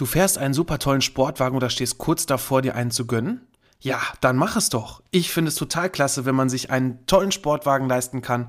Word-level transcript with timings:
Du 0.00 0.06
fährst 0.06 0.38
einen 0.38 0.54
super 0.54 0.78
tollen 0.78 1.02
Sportwagen 1.02 1.54
oder 1.54 1.68
stehst 1.68 1.98
kurz 1.98 2.24
davor, 2.24 2.62
dir 2.62 2.74
einen 2.74 2.90
zu 2.90 3.06
gönnen? 3.06 3.46
Ja, 3.80 4.00
dann 4.22 4.38
mach 4.38 4.56
es 4.56 4.70
doch. 4.70 5.02
Ich 5.10 5.30
finde 5.30 5.50
es 5.50 5.56
total 5.56 5.90
klasse, 5.90 6.24
wenn 6.24 6.34
man 6.34 6.48
sich 6.48 6.70
einen 6.70 7.04
tollen 7.04 7.32
Sportwagen 7.32 7.86
leisten 7.86 8.22
kann, 8.22 8.48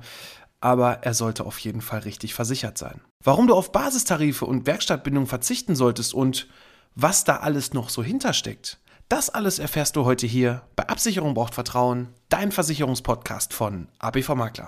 aber 0.62 1.02
er 1.02 1.12
sollte 1.12 1.44
auf 1.44 1.58
jeden 1.58 1.82
Fall 1.82 1.98
richtig 2.00 2.32
versichert 2.32 2.78
sein. 2.78 3.02
Warum 3.22 3.48
du 3.48 3.54
auf 3.54 3.70
Basistarife 3.70 4.46
und 4.46 4.64
Werkstattbindung 4.64 5.26
verzichten 5.26 5.76
solltest 5.76 6.14
und 6.14 6.48
was 6.94 7.24
da 7.24 7.36
alles 7.36 7.74
noch 7.74 7.90
so 7.90 8.02
hintersteckt, 8.02 8.80
das 9.10 9.28
alles 9.28 9.58
erfährst 9.58 9.96
du 9.96 10.06
heute 10.06 10.26
hier 10.26 10.62
bei 10.74 10.88
Absicherung 10.88 11.34
braucht 11.34 11.52
Vertrauen, 11.52 12.08
dein 12.30 12.50
Versicherungspodcast 12.50 13.52
von 13.52 13.88
ABV 13.98 14.36
Makler. 14.36 14.64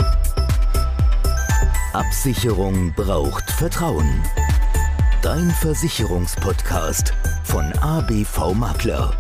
Absicherung 1.95 2.93
braucht 2.95 3.51
Vertrauen. 3.53 4.23
Dein 5.25 5.51
Versicherungspodcast 5.53 7.15
von 7.45 7.73
ABV 7.79 8.53
Makler. 8.53 9.19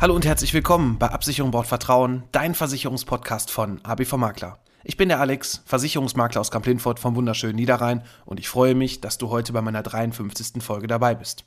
Hallo 0.00 0.16
und 0.16 0.24
herzlich 0.24 0.52
willkommen 0.52 0.98
bei 0.98 1.06
Absicherung 1.06 1.52
braucht 1.52 1.68
Vertrauen, 1.68 2.24
dein 2.32 2.56
Versicherungspodcast 2.56 3.52
von 3.52 3.78
ABV 3.84 4.14
Makler. 4.16 4.58
Ich 4.82 4.96
bin 4.96 5.08
der 5.08 5.20
Alex, 5.20 5.62
Versicherungsmakler 5.64 6.40
aus 6.40 6.50
Kamp-Lindfort 6.50 6.98
vom 6.98 7.14
wunderschönen 7.14 7.54
Niederrhein 7.54 8.02
und 8.24 8.40
ich 8.40 8.48
freue 8.48 8.74
mich, 8.74 9.00
dass 9.00 9.16
du 9.16 9.30
heute 9.30 9.52
bei 9.52 9.62
meiner 9.62 9.84
53. 9.84 10.60
Folge 10.60 10.88
dabei 10.88 11.14
bist. 11.14 11.44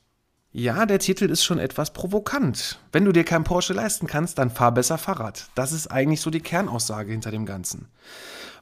Ja, 0.53 0.85
der 0.85 0.99
Titel 0.99 1.25
ist 1.25 1.43
schon 1.43 1.59
etwas 1.59 1.91
provokant. 1.91 2.79
Wenn 2.93 3.03
du 3.03 3.11
dir 3.11 3.25
kein 3.25 3.43
Porsche 3.43 3.73
leisten 3.73 4.07
kannst, 4.07 4.37
dann 4.37 4.51
fahr 4.51 4.71
besser 4.71 4.97
Fahrrad. 4.97 5.49
Das 5.55 5.73
ist 5.73 5.87
eigentlich 5.87 6.21
so 6.21 6.29
die 6.29 6.39
Kernaussage 6.39 7.11
hinter 7.11 7.31
dem 7.31 7.45
Ganzen. 7.45 7.89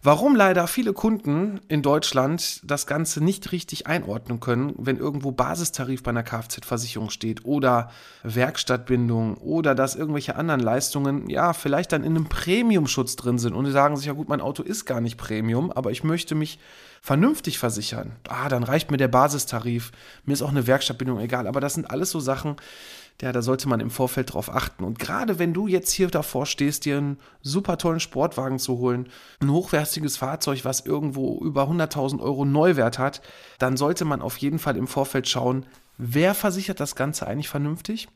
Warum 0.03 0.35
leider 0.35 0.65
viele 0.65 0.93
Kunden 0.93 1.61
in 1.67 1.83
Deutschland 1.83 2.61
das 2.63 2.87
Ganze 2.87 3.23
nicht 3.23 3.51
richtig 3.51 3.85
einordnen 3.85 4.39
können, 4.39 4.73
wenn 4.79 4.97
irgendwo 4.97 5.31
Basistarif 5.31 6.01
bei 6.01 6.09
einer 6.09 6.23
Kfz-Versicherung 6.23 7.11
steht 7.11 7.45
oder 7.45 7.91
Werkstattbindung 8.23 9.37
oder 9.37 9.75
dass 9.75 9.93
irgendwelche 9.93 10.35
anderen 10.35 10.59
Leistungen 10.59 11.29
ja 11.29 11.53
vielleicht 11.53 11.91
dann 11.91 12.03
in 12.03 12.15
einem 12.15 12.29
Premiumschutz 12.29 13.15
drin 13.15 13.37
sind 13.37 13.53
und 13.53 13.65
die 13.65 13.71
sagen 13.71 13.95
sich 13.95 14.07
ja 14.07 14.13
gut, 14.13 14.27
mein 14.27 14.41
Auto 14.41 14.63
ist 14.63 14.85
gar 14.85 15.01
nicht 15.01 15.17
Premium, 15.17 15.71
aber 15.71 15.91
ich 15.91 16.03
möchte 16.03 16.33
mich 16.33 16.57
vernünftig 16.99 17.59
versichern. 17.59 18.13
Ah, 18.27 18.49
dann 18.49 18.63
reicht 18.63 18.89
mir 18.89 18.97
der 18.97 19.07
Basistarif, 19.07 19.91
mir 20.25 20.33
ist 20.33 20.41
auch 20.41 20.49
eine 20.49 20.65
Werkstattbindung 20.65 21.19
egal, 21.19 21.45
aber 21.45 21.61
das 21.61 21.75
sind 21.75 21.91
alles 21.91 22.09
so 22.09 22.19
Sachen, 22.19 22.55
ja, 23.21 23.31
da 23.31 23.41
sollte 23.41 23.69
man 23.69 23.79
im 23.79 23.91
Vorfeld 23.91 24.33
drauf 24.33 24.53
achten. 24.53 24.83
Und 24.83 24.97
gerade 24.97 25.37
wenn 25.37 25.53
du 25.53 25.67
jetzt 25.67 25.91
hier 25.91 26.07
davor 26.07 26.45
stehst, 26.45 26.85
dir 26.85 26.97
einen 26.97 27.17
super 27.41 27.77
tollen 27.77 27.99
Sportwagen 27.99 28.57
zu 28.57 28.79
holen, 28.79 29.09
ein 29.39 29.51
hochwertiges 29.51 30.17
Fahrzeug, 30.17 30.65
was 30.65 30.85
irgendwo 30.85 31.39
über 31.43 31.69
100.000 31.69 32.19
Euro 32.19 32.45
Neuwert 32.45 32.97
hat, 32.97 33.21
dann 33.59 33.77
sollte 33.77 34.05
man 34.05 34.21
auf 34.21 34.37
jeden 34.37 34.57
Fall 34.57 34.75
im 34.75 34.87
Vorfeld 34.87 35.29
schauen, 35.29 35.65
wer 35.97 36.33
versichert 36.33 36.79
das 36.79 36.95
Ganze 36.95 37.27
eigentlich 37.27 37.49
vernünftig? 37.49 38.07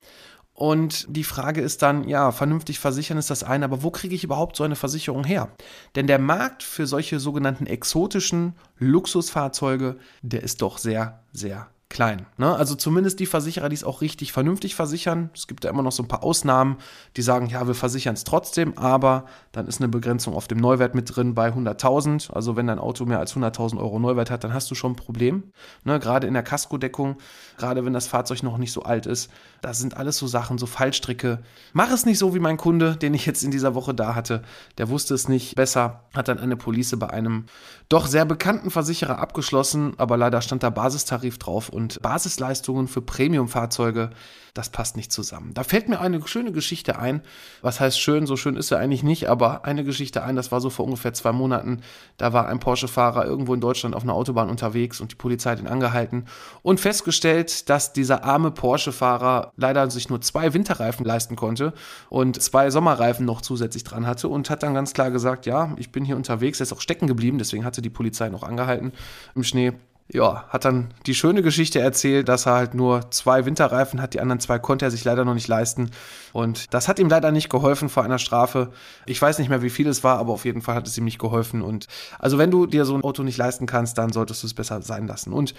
Und 0.55 1.05
die 1.09 1.25
Frage 1.25 1.61
ist 1.61 1.81
dann, 1.81 2.07
ja, 2.07 2.31
vernünftig 2.31 2.79
versichern 2.79 3.17
ist 3.17 3.29
das 3.29 3.43
eine, 3.43 3.65
aber 3.65 3.83
wo 3.83 3.91
kriege 3.91 4.15
ich 4.15 4.23
überhaupt 4.23 4.55
so 4.55 4.63
eine 4.63 4.77
Versicherung 4.77 5.25
her? 5.25 5.49
Denn 5.95 6.07
der 6.07 6.17
Markt 6.17 6.63
für 6.63 6.87
solche 6.87 7.19
sogenannten 7.19 7.67
exotischen 7.67 8.55
Luxusfahrzeuge, 8.79 9.97
der 10.21 10.43
ist 10.43 10.61
doch 10.61 10.77
sehr, 10.77 11.23
sehr 11.33 11.67
klein. 11.89 12.25
Ne? 12.37 12.53
Also 12.53 12.75
zumindest 12.75 13.19
die 13.19 13.25
Versicherer, 13.25 13.69
die 13.69 13.75
es 13.75 13.83
auch 13.83 14.01
richtig 14.01 14.33
vernünftig 14.33 14.75
versichern. 14.75 15.29
Es 15.33 15.47
gibt 15.47 15.63
ja 15.63 15.69
immer 15.69 15.83
noch 15.83 15.91
so 15.91 16.03
ein 16.03 16.07
paar 16.07 16.23
Ausnahmen, 16.23 16.77
die 17.15 17.21
sagen, 17.21 17.47
ja, 17.47 17.67
wir 17.67 17.75
versichern 17.75 18.15
es 18.15 18.23
trotzdem, 18.23 18.77
aber 18.77 19.25
dann 19.51 19.67
ist 19.67 19.79
eine 19.79 19.87
Begrenzung 19.87 20.33
auf 20.33 20.47
dem 20.47 20.57
Neuwert 20.57 20.95
mit 20.95 21.15
drin 21.15 21.35
bei 21.35 21.49
100.000. 21.49 22.33
Also 22.33 22.55
wenn 22.55 22.67
dein 22.67 22.79
Auto 22.79 23.05
mehr 23.05 23.19
als 23.19 23.35
100.000 23.35 23.77
Euro 23.77 23.99
Neuwert 23.99 24.31
hat, 24.31 24.43
dann 24.43 24.53
hast 24.53 24.69
du 24.71 24.75
schon 24.75 24.93
ein 24.93 24.95
Problem. 24.95 25.51
Ne? 25.83 25.99
Gerade 25.99 26.27
in 26.27 26.33
der 26.33 26.43
Kaskodeckung, 26.43 27.17
gerade 27.57 27.85
wenn 27.85 27.93
das 27.93 28.07
Fahrzeug 28.07 28.41
noch 28.43 28.57
nicht 28.57 28.71
so 28.71 28.83
alt 28.83 29.05
ist, 29.05 29.29
das 29.61 29.79
sind 29.79 29.95
alles 29.95 30.17
so 30.17 30.27
Sachen, 30.27 30.57
so 30.57 30.65
Fallstricke. 30.65 31.39
Mach 31.73 31.91
es 31.91 32.05
nicht 32.05 32.17
so 32.17 32.33
wie 32.33 32.39
mein 32.39 32.57
Kunde, 32.57 32.97
den 32.97 33.13
ich 33.13 33.25
jetzt 33.25 33.43
in 33.43 33.51
dieser 33.51 33.75
Woche 33.75 33.93
da 33.93 34.15
hatte. 34.15 34.41
Der 34.79 34.89
wusste 34.89 35.13
es 35.13 35.29
nicht 35.29 35.55
besser, 35.55 36.03
hat 36.15 36.27
dann 36.27 36.39
eine 36.39 36.57
Police 36.57 36.95
bei 36.97 37.09
einem 37.09 37.45
doch 37.89 38.07
sehr 38.07 38.25
bekannten 38.25 38.71
Versicherer 38.71 39.19
abgeschlossen, 39.19 39.93
aber 39.97 40.17
leider 40.17 40.41
stand 40.41 40.63
da 40.63 40.69
Basistarif 40.71 41.37
drauf 41.37 41.69
und 41.75 42.01
Basisleistungen 42.01 42.87
für 42.87 43.01
Premium-Fahrzeuge, 43.01 44.09
das 44.55 44.69
passt 44.69 44.95
nicht 44.95 45.11
zusammen. 45.11 45.53
Da 45.53 45.65
fällt 45.65 45.89
mir 45.89 45.99
eine 45.99 46.25
schöne 46.27 46.53
Geschichte 46.53 46.97
ein. 46.97 47.21
Was 47.61 47.81
heißt 47.81 47.99
schön? 47.99 48.25
So 48.25 48.37
schön 48.37 48.55
ist 48.55 48.71
er 48.71 48.79
eigentlich 48.79 49.03
nicht, 49.03 49.29
aber 49.29 49.65
eine 49.65 49.83
Geschichte 49.83 50.23
ein, 50.23 50.37
das 50.37 50.49
war 50.51 50.61
so 50.61 50.69
vor 50.69 50.85
ungefähr 50.85 51.13
zwei 51.13 51.33
Monaten. 51.33 51.81
Da 52.15 52.31
war 52.31 52.47
ein 52.47 52.59
Porsche-Fahrer 52.59 53.25
irgendwo 53.25 53.53
in 53.53 53.59
Deutschland 53.59 53.95
auf 53.95 54.03
einer 54.03 54.13
Autobahn 54.13 54.49
unterwegs 54.49 55.01
und 55.01 55.11
die 55.11 55.17
Polizei 55.17 55.51
hat 55.51 55.59
ihn 55.59 55.67
angehalten 55.67 56.25
und 56.63 56.79
festgestellt, 56.79 57.69
dass 57.69 57.91
dieser 57.91 58.23
arme 58.23 58.49
Porsche-Fahrer 58.49 59.51
leider 59.57 59.91
sich 59.91 60.09
nur 60.09 60.21
zwei 60.21 60.53
Winterreifen 60.53 61.05
leisten 61.05 61.35
konnte 61.35 61.73
und 62.09 62.41
zwei 62.41 62.69
Sommerreifen 62.69 63.25
noch 63.25 63.41
zusätzlich 63.41 63.83
dran 63.83 64.07
hatte 64.07 64.29
und 64.29 64.49
hat 64.49 64.63
dann 64.63 64.73
ganz 64.73 64.93
klar 64.93 65.11
gesagt, 65.11 65.45
ja, 65.45 65.73
ich 65.75 65.91
bin 65.91 66.05
hier 66.05 66.15
unterwegs, 66.15 66.61
er 66.61 66.63
ist 66.63 66.73
auch 66.73 66.81
stecken 66.81 67.07
geblieben, 67.07 67.37
deswegen 67.39 67.65
hatte 67.65 67.81
die 67.81 67.89
Polizei 67.89 68.29
noch 68.29 68.43
angehalten 68.43 68.93
im 69.35 69.43
Schnee 69.43 69.73
ja, 70.07 70.45
hat 70.49 70.65
dann 70.65 70.93
die 71.07 71.15
schöne 71.15 71.41
Geschichte 71.41 71.79
erzählt, 71.79 72.29
dass 72.29 72.45
er 72.45 72.53
halt 72.53 72.75
nur 72.75 73.09
zwei 73.09 73.45
Winterreifen 73.45 73.99
hat, 74.01 74.13
die 74.13 74.19
anderen 74.19 74.39
zwei 74.39 74.59
konnte 74.59 74.85
er 74.85 74.91
sich 74.91 75.03
leider 75.03 75.25
noch 75.25 75.33
nicht 75.33 75.47
leisten. 75.47 75.89
Und 76.31 76.73
das 76.75 76.87
hat 76.87 76.99
ihm 76.99 77.09
leider 77.09 77.31
nicht 77.31 77.49
geholfen 77.49 77.89
vor 77.89 78.03
einer 78.03 78.19
Strafe. 78.19 78.71
Ich 79.07 79.19
weiß 79.19 79.39
nicht 79.39 79.49
mehr, 79.49 79.63
wie 79.63 79.71
viel 79.71 79.87
es 79.87 80.03
war, 80.03 80.19
aber 80.19 80.31
auf 80.33 80.45
jeden 80.45 80.61
Fall 80.61 80.75
hat 80.75 80.87
es 80.87 80.97
ihm 80.97 81.05
nicht 81.05 81.17
geholfen. 81.17 81.63
Und 81.63 81.87
also 82.19 82.37
wenn 82.37 82.51
du 82.51 82.67
dir 82.67 82.85
so 82.85 82.93
ein 82.93 83.03
Auto 83.03 83.23
nicht 83.23 83.37
leisten 83.37 83.65
kannst, 83.65 83.97
dann 83.97 84.13
solltest 84.13 84.43
du 84.43 84.47
es 84.47 84.53
besser 84.53 84.81
sein 84.83 85.07
lassen. 85.07 85.33
Und 85.33 85.55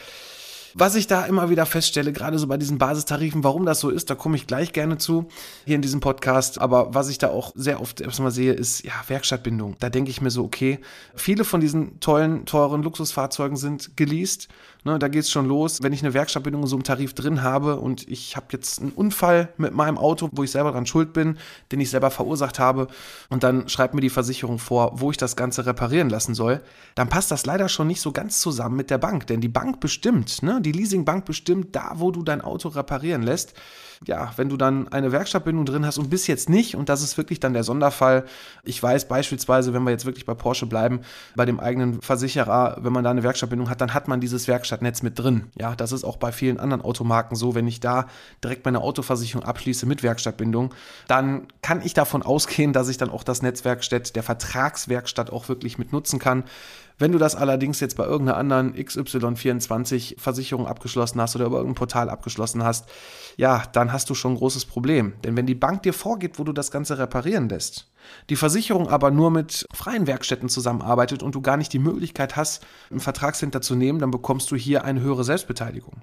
was 0.78 0.94
ich 0.94 1.06
da 1.06 1.24
immer 1.24 1.48
wieder 1.48 1.64
feststelle, 1.64 2.12
gerade 2.12 2.38
so 2.38 2.46
bei 2.46 2.58
diesen 2.58 2.76
Basistarifen, 2.76 3.42
warum 3.42 3.64
das 3.64 3.80
so 3.80 3.88
ist, 3.88 4.10
da 4.10 4.14
komme 4.14 4.36
ich 4.36 4.46
gleich 4.46 4.74
gerne 4.74 4.98
zu 4.98 5.26
hier 5.64 5.74
in 5.74 5.80
diesem 5.80 6.00
Podcast. 6.00 6.60
Aber 6.60 6.94
was 6.94 7.08
ich 7.08 7.16
da 7.16 7.28
auch 7.28 7.52
sehr 7.54 7.80
oft 7.80 8.02
erstmal 8.02 8.30
sehe, 8.30 8.52
ist 8.52 8.84
ja 8.84 8.92
Werkstattbindung. 9.06 9.76
Da 9.80 9.88
denke 9.88 10.10
ich 10.10 10.20
mir 10.20 10.30
so, 10.30 10.44
okay, 10.44 10.78
viele 11.14 11.44
von 11.44 11.62
diesen 11.62 11.98
tollen, 12.00 12.44
teuren 12.44 12.82
Luxusfahrzeugen 12.82 13.56
sind 13.56 13.96
geleast 13.96 14.48
Ne, 14.86 15.00
da 15.00 15.08
geht 15.08 15.22
es 15.22 15.32
schon 15.32 15.48
los. 15.48 15.82
Wenn 15.82 15.92
ich 15.92 16.04
eine 16.04 16.14
Werkstattbindung 16.14 16.62
in 16.62 16.68
so 16.68 16.76
einem 16.76 16.84
Tarif 16.84 17.12
drin 17.12 17.42
habe 17.42 17.80
und 17.80 18.08
ich 18.08 18.36
habe 18.36 18.46
jetzt 18.52 18.80
einen 18.80 18.92
Unfall 18.92 19.48
mit 19.56 19.74
meinem 19.74 19.98
Auto, 19.98 20.28
wo 20.30 20.44
ich 20.44 20.52
selber 20.52 20.70
dran 20.70 20.86
schuld 20.86 21.12
bin, 21.12 21.38
den 21.72 21.80
ich 21.80 21.90
selber 21.90 22.12
verursacht 22.12 22.60
habe, 22.60 22.86
und 23.28 23.42
dann 23.42 23.68
schreibt 23.68 23.94
mir 23.94 24.00
die 24.00 24.10
Versicherung 24.10 24.60
vor, 24.60 24.92
wo 25.00 25.10
ich 25.10 25.16
das 25.16 25.34
Ganze 25.34 25.66
reparieren 25.66 26.08
lassen 26.08 26.36
soll, 26.36 26.62
dann 26.94 27.08
passt 27.08 27.32
das 27.32 27.46
leider 27.46 27.68
schon 27.68 27.88
nicht 27.88 28.00
so 28.00 28.12
ganz 28.12 28.40
zusammen 28.40 28.76
mit 28.76 28.90
der 28.90 28.98
Bank. 28.98 29.26
Denn 29.26 29.40
die 29.40 29.48
Bank 29.48 29.80
bestimmt, 29.80 30.44
ne, 30.44 30.60
die 30.66 30.72
Leasingbank 30.72 31.24
bestimmt 31.24 31.74
da, 31.74 31.92
wo 31.96 32.10
du 32.10 32.22
dein 32.22 32.42
Auto 32.42 32.68
reparieren 32.68 33.22
lässt 33.22 33.54
ja, 34.04 34.32
wenn 34.36 34.48
du 34.48 34.56
dann 34.56 34.88
eine 34.88 35.12
Werkstattbindung 35.12 35.64
drin 35.64 35.86
hast 35.86 35.98
und 35.98 36.10
bis 36.10 36.26
jetzt 36.26 36.48
nicht, 36.48 36.74
und 36.74 36.88
das 36.88 37.02
ist 37.02 37.16
wirklich 37.16 37.40
dann 37.40 37.54
der 37.54 37.64
Sonderfall. 37.64 38.24
Ich 38.64 38.82
weiß 38.82 39.08
beispielsweise, 39.08 39.72
wenn 39.72 39.82
wir 39.84 39.90
jetzt 39.90 40.04
wirklich 40.04 40.26
bei 40.26 40.34
Porsche 40.34 40.66
bleiben, 40.66 41.00
bei 41.34 41.46
dem 41.46 41.60
eigenen 41.60 42.02
Versicherer, 42.02 42.78
wenn 42.80 42.92
man 42.92 43.04
da 43.04 43.10
eine 43.10 43.22
Werkstattbindung 43.22 43.70
hat, 43.70 43.80
dann 43.80 43.94
hat 43.94 44.08
man 44.08 44.20
dieses 44.20 44.48
Werkstattnetz 44.48 45.02
mit 45.02 45.18
drin. 45.18 45.50
Ja, 45.58 45.74
das 45.74 45.92
ist 45.92 46.04
auch 46.04 46.16
bei 46.16 46.32
vielen 46.32 46.58
anderen 46.58 46.82
Automarken 46.82 47.36
so. 47.36 47.54
Wenn 47.54 47.66
ich 47.66 47.80
da 47.80 48.06
direkt 48.44 48.64
meine 48.64 48.80
Autoversicherung 48.80 49.44
abschließe 49.44 49.86
mit 49.86 50.02
Werkstattbindung, 50.02 50.74
dann 51.08 51.46
kann 51.62 51.80
ich 51.82 51.94
davon 51.94 52.22
ausgehen, 52.22 52.72
dass 52.72 52.88
ich 52.88 52.98
dann 52.98 53.10
auch 53.10 53.22
das 53.22 53.42
Netzwerkstatt 53.42 54.14
der 54.14 54.22
Vertragswerkstatt 54.22 55.30
auch 55.30 55.48
wirklich 55.48 55.78
mit 55.78 55.92
nutzen 55.92 56.18
kann. 56.18 56.44
Wenn 56.98 57.12
du 57.12 57.18
das 57.18 57.34
allerdings 57.34 57.80
jetzt 57.80 57.96
bei 57.96 58.04
irgendeiner 58.04 58.38
anderen 58.38 58.74
XY24 58.74 60.18
Versicherung 60.18 60.66
abgeschlossen 60.66 61.20
hast 61.20 61.36
oder 61.36 61.46
über 61.46 61.58
irgendein 61.58 61.76
Portal 61.76 62.08
abgeschlossen 62.08 62.64
hast, 62.64 62.86
ja, 63.36 63.64
dann 63.72 63.92
hast 63.92 64.08
du 64.08 64.14
schon 64.14 64.32
ein 64.32 64.38
großes 64.38 64.64
Problem. 64.64 65.14
Denn 65.22 65.36
wenn 65.36 65.46
die 65.46 65.54
Bank 65.54 65.82
dir 65.82 65.92
vorgibt, 65.92 66.38
wo 66.38 66.44
du 66.44 66.52
das 66.52 66.70
Ganze 66.70 66.98
reparieren 66.98 67.48
lässt, 67.48 67.90
die 68.30 68.36
Versicherung 68.36 68.88
aber 68.88 69.10
nur 69.10 69.30
mit 69.30 69.66
freien 69.72 70.06
Werkstätten 70.06 70.48
zusammenarbeitet 70.48 71.22
und 71.22 71.34
du 71.34 71.40
gar 71.40 71.56
nicht 71.56 71.72
die 71.72 71.78
Möglichkeit 71.78 72.36
hast, 72.36 72.64
einen 72.90 73.00
Vertragshinter 73.00 73.60
zu 73.60 73.74
nehmen, 73.74 73.98
dann 73.98 74.10
bekommst 74.10 74.50
du 74.50 74.56
hier 74.56 74.84
eine 74.84 75.00
höhere 75.00 75.24
Selbstbeteiligung. 75.24 76.02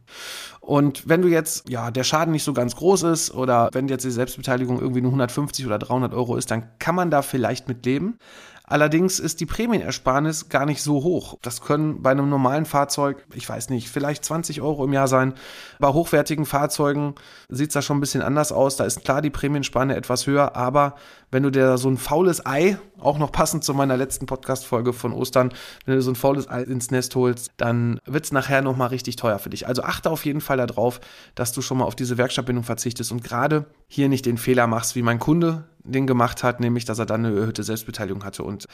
Und 0.59 1.07
wenn 1.07 1.21
du 1.21 1.27
jetzt, 1.27 1.69
ja, 1.69 1.91
der 1.91 2.03
Schaden 2.03 2.31
nicht 2.31 2.43
so 2.43 2.53
ganz 2.53 2.75
groß 2.75 3.03
ist 3.03 3.31
oder 3.31 3.69
wenn 3.73 3.87
jetzt 3.87 4.05
die 4.05 4.11
Selbstbeteiligung 4.11 4.79
irgendwie 4.79 5.01
nur 5.01 5.11
150 5.11 5.65
oder 5.65 5.79
300 5.79 6.13
Euro 6.13 6.35
ist, 6.35 6.51
dann 6.51 6.77
kann 6.79 6.95
man 6.95 7.11
da 7.11 7.21
vielleicht 7.21 7.67
mit 7.67 7.85
leben. 7.85 8.17
Allerdings 8.65 9.19
ist 9.19 9.41
die 9.41 9.45
Prämienersparnis 9.45 10.47
gar 10.47 10.65
nicht 10.65 10.81
so 10.81 11.03
hoch. 11.03 11.37
Das 11.41 11.61
können 11.61 12.01
bei 12.01 12.11
einem 12.11 12.29
normalen 12.29 12.65
Fahrzeug, 12.65 13.25
ich 13.33 13.47
weiß 13.47 13.69
nicht, 13.69 13.89
vielleicht 13.89 14.23
20 14.23 14.61
Euro 14.61 14.85
im 14.85 14.93
Jahr 14.93 15.09
sein. 15.09 15.33
Bei 15.79 15.89
hochwertigen 15.89 16.45
Fahrzeugen 16.45 17.15
sieht 17.49 17.69
es 17.69 17.73
da 17.73 17.81
schon 17.81 17.97
ein 17.97 18.01
bisschen 18.01 18.21
anders 18.21 18.53
aus. 18.53 18.77
Da 18.77 18.85
ist 18.85 19.03
klar 19.03 19.21
die 19.21 19.29
Prämienspanne 19.29 19.97
etwas 19.97 20.27
höher, 20.27 20.55
aber 20.55 20.95
wenn 21.29 21.43
du 21.43 21.49
dir 21.49 21.77
so 21.77 21.89
ein 21.89 21.97
faules 21.97 22.45
Ei, 22.45 22.77
auch 22.99 23.17
noch 23.17 23.33
passend 23.33 23.65
zu 23.65 23.73
meiner 23.73 23.97
letzten 23.97 24.27
Podcast-Folge 24.27 24.93
von 24.93 25.11
Ostern, 25.11 25.51
wenn 25.85 25.95
du 25.95 26.01
so 26.01 26.11
ein 26.11 26.15
faules 26.15 26.49
Ei 26.49 26.61
ins 26.61 26.89
Nest 26.89 27.15
holst, 27.15 27.51
dann 27.57 27.99
wird 28.05 28.23
es 28.23 28.31
nachher 28.31 28.61
nochmal 28.61 28.89
richtig 28.89 29.17
teuer 29.17 29.39
für 29.39 29.49
dich. 29.49 29.67
Also 29.67 29.83
achte 29.83 30.09
auf 30.09 30.23
jeden 30.23 30.41
Fall 30.41 30.57
darauf, 30.57 31.01
dass 31.35 31.51
du 31.51 31.61
schon 31.61 31.79
mal 31.79 31.85
auf 31.85 31.95
diese 31.95 32.17
Werkstattbindung 32.17 32.63
verzichtest 32.63 33.11
und 33.11 33.23
gerade 33.23 33.65
hier 33.87 34.07
nicht 34.07 34.25
den 34.25 34.37
Fehler 34.37 34.67
machst, 34.67 34.95
wie 34.95 35.01
mein 35.01 35.19
Kunde, 35.19 35.65
den 35.83 36.07
gemacht 36.07 36.43
hat, 36.43 36.59
nämlich 36.59 36.85
dass 36.85 36.99
er 36.99 37.05
dann 37.05 37.25
eine 37.25 37.37
erhöhte 37.37 37.63
Selbstbeteiligung 37.63 38.23
hatte. 38.23 38.43
Und 38.43 38.67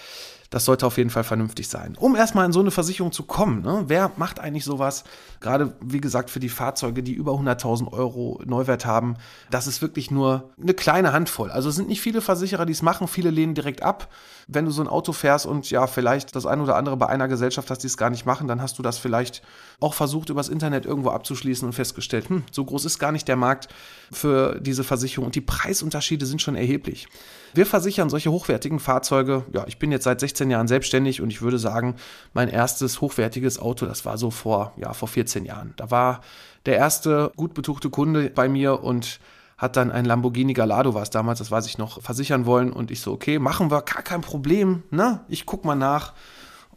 das 0.49 0.65
sollte 0.65 0.85
auf 0.85 0.97
jeden 0.97 1.09
Fall 1.09 1.23
vernünftig 1.23 1.67
sein. 1.67 1.95
Um 1.99 2.15
erstmal 2.15 2.45
in 2.45 2.51
so 2.51 2.59
eine 2.59 2.71
Versicherung 2.71 3.11
zu 3.11 3.23
kommen, 3.23 3.61
ne? 3.61 3.83
wer 3.87 4.11
macht 4.17 4.39
eigentlich 4.39 4.65
sowas? 4.65 5.03
Gerade, 5.39 5.73
wie 5.81 6.01
gesagt, 6.01 6.29
für 6.29 6.39
die 6.39 6.49
Fahrzeuge, 6.49 7.03
die 7.03 7.13
über 7.13 7.33
100.000 7.33 7.91
Euro 7.91 8.41
Neuwert 8.45 8.85
haben, 8.85 9.15
das 9.51 9.67
ist 9.67 9.81
wirklich 9.81 10.11
nur 10.11 10.49
eine 10.61 10.73
kleine 10.73 11.13
Handvoll. 11.13 11.51
Also 11.51 11.69
es 11.69 11.75
sind 11.75 11.87
nicht 11.87 12.01
viele 12.01 12.21
Versicherer, 12.21 12.65
die 12.65 12.73
es 12.73 12.81
machen, 12.81 13.07
viele 13.07 13.29
lehnen 13.29 13.53
direkt 13.53 13.83
ab. 13.83 14.09
Wenn 14.47 14.65
du 14.65 14.71
so 14.71 14.81
ein 14.81 14.87
Auto 14.87 15.13
fährst 15.13 15.45
und 15.45 15.69
ja, 15.69 15.85
vielleicht 15.87 16.35
das 16.35 16.45
ein 16.45 16.61
oder 16.61 16.75
andere 16.75 16.97
bei 16.97 17.07
einer 17.07 17.27
Gesellschaft 17.27 17.69
hast, 17.69 17.83
die 17.83 17.87
es 17.87 17.97
gar 17.97 18.09
nicht 18.09 18.25
machen, 18.25 18.47
dann 18.47 18.61
hast 18.61 18.79
du 18.79 18.83
das 18.83 18.97
vielleicht 18.97 19.43
auch 19.79 19.93
versucht, 19.93 20.29
übers 20.29 20.49
Internet 20.49 20.85
irgendwo 20.85 21.09
abzuschließen 21.09 21.65
und 21.65 21.73
festgestellt, 21.73 22.29
hm, 22.29 22.43
so 22.51 22.65
groß 22.65 22.85
ist 22.85 22.99
gar 22.99 23.11
nicht 23.11 23.27
der 23.27 23.35
Markt 23.37 23.69
für 24.11 24.59
diese 24.59 24.83
Versicherung 24.83 25.27
und 25.27 25.35
die 25.35 25.41
Preisunterschiede 25.41 26.25
sind 26.25 26.41
schon 26.41 26.55
erheblich. 26.55 27.07
Wir 27.53 27.65
versichern 27.65 28.09
solche 28.09 28.31
hochwertigen 28.31 28.79
Fahrzeuge. 28.79 29.45
Ja, 29.53 29.65
ich 29.67 29.79
bin 29.79 29.91
jetzt 29.91 30.03
seit 30.03 30.19
16 30.19 30.51
Jahren 30.51 30.67
selbstständig 30.67 31.21
und 31.21 31.29
ich 31.29 31.41
würde 31.41 31.59
sagen, 31.59 31.95
mein 32.33 32.49
erstes 32.49 33.01
hochwertiges 33.01 33.59
Auto, 33.59 33.85
das 33.85 34.05
war 34.05 34.17
so 34.17 34.31
vor, 34.31 34.73
ja, 34.77 34.93
vor 34.93 35.07
14 35.07 35.45
Jahren. 35.45 35.73
Da 35.77 35.89
war 35.89 36.21
der 36.65 36.75
erste 36.75 37.31
gut 37.35 37.53
betuchte 37.53 37.89
Kunde 37.89 38.29
bei 38.29 38.49
mir 38.49 38.83
und 38.83 39.19
hat 39.57 39.75
dann 39.75 39.91
ein 39.91 40.05
Lamborghini 40.05 40.53
Gallardo, 40.53 40.93
war 40.93 41.03
es 41.03 41.09
damals, 41.09 41.39
das 41.39 41.51
weiß 41.51 41.65
ich 41.67 41.77
noch, 41.77 42.01
versichern 42.01 42.45
wollen. 42.45 42.71
Und 42.71 42.91
ich 42.91 43.01
so, 43.01 43.11
okay, 43.11 43.39
machen 43.39 43.71
wir, 43.71 43.81
gar 43.81 44.03
kein 44.03 44.21
Problem, 44.21 44.83
ne? 44.89 45.19
Ich 45.27 45.45
guck 45.45 45.65
mal 45.65 45.75
nach 45.75 46.13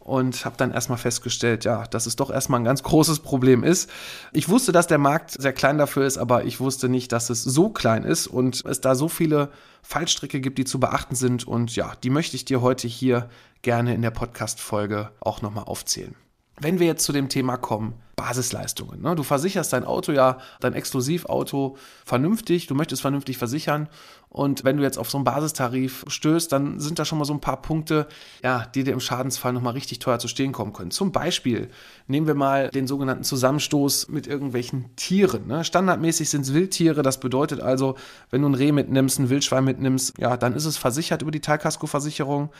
und 0.03 0.43
habe 0.43 0.57
dann 0.57 0.71
erstmal 0.71 0.97
festgestellt, 0.97 1.63
ja, 1.63 1.85
dass 1.87 2.05
es 2.05 2.17
doch 2.17 2.29
erstmal 2.29 2.59
ein 2.59 2.65
ganz 2.65 2.83
großes 2.83 3.19
Problem 3.19 3.63
ist. 3.63 3.89
Ich 4.33 4.49
wusste, 4.49 4.73
dass 4.73 4.87
der 4.87 4.97
Markt 4.97 5.31
sehr 5.31 5.53
klein 5.53 5.77
dafür 5.77 6.05
ist, 6.05 6.17
aber 6.17 6.43
ich 6.43 6.59
wusste 6.59 6.89
nicht, 6.89 7.11
dass 7.13 7.29
es 7.29 7.41
so 7.43 7.69
klein 7.69 8.03
ist 8.03 8.27
und 8.27 8.65
es 8.65 8.81
da 8.81 8.95
so 8.95 9.07
viele 9.07 9.49
Fallstricke 9.81 10.41
gibt, 10.41 10.57
die 10.57 10.65
zu 10.65 10.79
beachten 10.79 11.15
sind 11.15 11.47
und 11.47 11.75
ja, 11.75 11.93
die 12.03 12.09
möchte 12.09 12.35
ich 12.35 12.43
dir 12.43 12.61
heute 12.61 12.87
hier 12.87 13.29
gerne 13.61 13.95
in 13.95 14.01
der 14.01 14.11
Podcast 14.11 14.59
Folge 14.59 15.09
auch 15.21 15.41
nochmal 15.41 15.63
aufzählen. 15.65 16.15
Wenn 16.59 16.79
wir 16.79 16.87
jetzt 16.87 17.05
zu 17.05 17.13
dem 17.13 17.29
Thema 17.29 17.57
kommen, 17.57 17.93
Basisleistungen. 18.23 19.01
Ne? 19.01 19.15
Du 19.15 19.23
versicherst 19.23 19.73
dein 19.73 19.83
Auto 19.83 20.13
ja, 20.13 20.37
dein 20.61 20.73
Exklusivauto 20.73 21.75
vernünftig, 22.05 22.67
du 22.67 22.73
möchtest 22.73 23.01
vernünftig 23.01 23.37
versichern 23.37 23.89
und 24.29 24.63
wenn 24.63 24.77
du 24.77 24.83
jetzt 24.83 24.97
auf 24.97 25.09
so 25.11 25.17
einen 25.17 25.25
Basistarif 25.25 26.05
stößt, 26.07 26.49
dann 26.49 26.79
sind 26.79 26.99
da 26.99 27.03
schon 27.03 27.17
mal 27.17 27.25
so 27.25 27.33
ein 27.33 27.41
paar 27.41 27.61
Punkte, 27.61 28.07
ja, 28.41 28.65
die 28.73 28.85
dir 28.85 28.93
im 28.93 29.01
Schadensfall 29.01 29.51
nochmal 29.51 29.73
richtig 29.73 29.99
teuer 29.99 30.19
zu 30.19 30.29
stehen 30.29 30.53
kommen 30.53 30.71
können. 30.71 30.91
Zum 30.91 31.11
Beispiel 31.11 31.69
nehmen 32.07 32.25
wir 32.25 32.33
mal 32.33 32.69
den 32.69 32.87
sogenannten 32.87 33.25
Zusammenstoß 33.25 34.07
mit 34.07 34.25
irgendwelchen 34.25 34.95
Tieren. 34.95 35.47
Ne? 35.47 35.65
Standardmäßig 35.65 36.29
sind 36.29 36.43
es 36.43 36.53
Wildtiere, 36.53 37.01
das 37.01 37.19
bedeutet 37.19 37.59
also, 37.59 37.95
wenn 38.29 38.41
du 38.41 38.47
ein 38.47 38.55
Reh 38.55 38.71
mitnimmst, 38.71 39.19
ein 39.19 39.29
Wildschwein 39.29 39.65
mitnimmst, 39.65 40.17
ja, 40.17 40.37
dann 40.37 40.53
ist 40.53 40.63
es 40.63 40.77
versichert 40.77 41.21
über 41.21 41.31
die 41.31 41.41
Teilkaskoversicherung. 41.41 42.51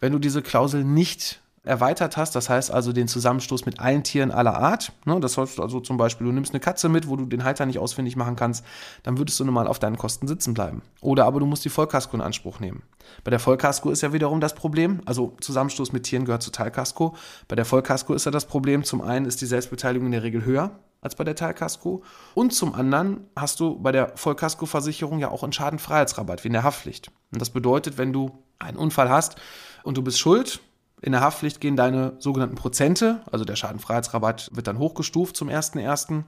Wenn 0.00 0.12
du 0.12 0.18
diese 0.18 0.42
Klausel 0.42 0.82
nicht 0.82 1.40
erweitert 1.64 2.16
hast, 2.16 2.34
das 2.34 2.48
heißt 2.48 2.72
also 2.72 2.92
den 2.92 3.06
Zusammenstoß 3.06 3.66
mit 3.66 3.78
allen 3.78 4.02
Tieren 4.02 4.32
aller 4.32 4.56
Art. 4.56 4.92
Ne, 5.04 5.20
das 5.20 5.38
heißt 5.38 5.60
also 5.60 5.80
zum 5.80 5.96
Beispiel, 5.96 6.26
du 6.26 6.32
nimmst 6.32 6.52
eine 6.52 6.60
Katze 6.60 6.88
mit, 6.88 7.08
wo 7.08 7.16
du 7.16 7.26
den 7.26 7.44
Halter 7.44 7.66
nicht 7.66 7.78
ausfindig 7.78 8.16
machen 8.16 8.34
kannst, 8.34 8.64
dann 9.04 9.18
würdest 9.18 9.38
du 9.38 9.44
normal 9.44 9.68
auf 9.68 9.78
deinen 9.78 9.96
Kosten 9.96 10.26
sitzen 10.26 10.54
bleiben. 10.54 10.82
Oder 11.00 11.24
aber 11.24 11.38
du 11.38 11.46
musst 11.46 11.64
die 11.64 11.68
Vollkasko 11.68 12.16
in 12.16 12.22
Anspruch 12.22 12.58
nehmen. 12.58 12.82
Bei 13.22 13.30
der 13.30 13.38
Vollkasko 13.38 13.90
ist 13.90 14.02
ja 14.02 14.12
wiederum 14.12 14.40
das 14.40 14.54
Problem, 14.54 15.02
also 15.04 15.36
Zusammenstoß 15.40 15.92
mit 15.92 16.02
Tieren 16.02 16.24
gehört 16.24 16.42
zu 16.42 16.50
Teilkasko. 16.50 17.14
Bei 17.46 17.54
der 17.54 17.64
Vollkasko 17.64 18.14
ist 18.14 18.24
ja 18.24 18.32
das 18.32 18.46
Problem, 18.46 18.82
zum 18.82 19.00
einen 19.00 19.26
ist 19.26 19.40
die 19.40 19.46
Selbstbeteiligung 19.46 20.06
in 20.06 20.12
der 20.12 20.22
Regel 20.24 20.44
höher 20.44 20.72
als 21.00 21.16
bei 21.16 21.24
der 21.24 21.34
Teilkasko 21.34 22.02
und 22.34 22.54
zum 22.54 22.74
anderen 22.74 23.26
hast 23.34 23.58
du 23.58 23.78
bei 23.78 23.90
der 23.90 24.12
Vollkaskoversicherung 24.16 25.18
ja 25.18 25.30
auch 25.30 25.42
einen 25.42 25.52
Schadenfreiheitsrabatt 25.52 26.44
wie 26.44 26.48
in 26.48 26.52
der 26.52 26.62
Haftpflicht. 26.62 27.10
Und 27.32 27.40
das 27.40 27.50
bedeutet, 27.50 27.98
wenn 27.98 28.12
du 28.12 28.30
einen 28.60 28.76
Unfall 28.76 29.10
hast 29.10 29.36
und 29.82 29.96
du 29.96 30.02
bist 30.02 30.20
schuld, 30.20 30.60
in 31.02 31.12
der 31.12 31.20
Haftpflicht 31.20 31.60
gehen 31.60 31.76
deine 31.76 32.14
sogenannten 32.20 32.54
Prozente, 32.54 33.22
also 33.30 33.44
der 33.44 33.56
Schadenfreiheitsrabatt 33.56 34.50
wird 34.52 34.68
dann 34.68 34.78
hochgestuft 34.78 35.36
zum 35.36 35.48
1.1., 35.48 36.24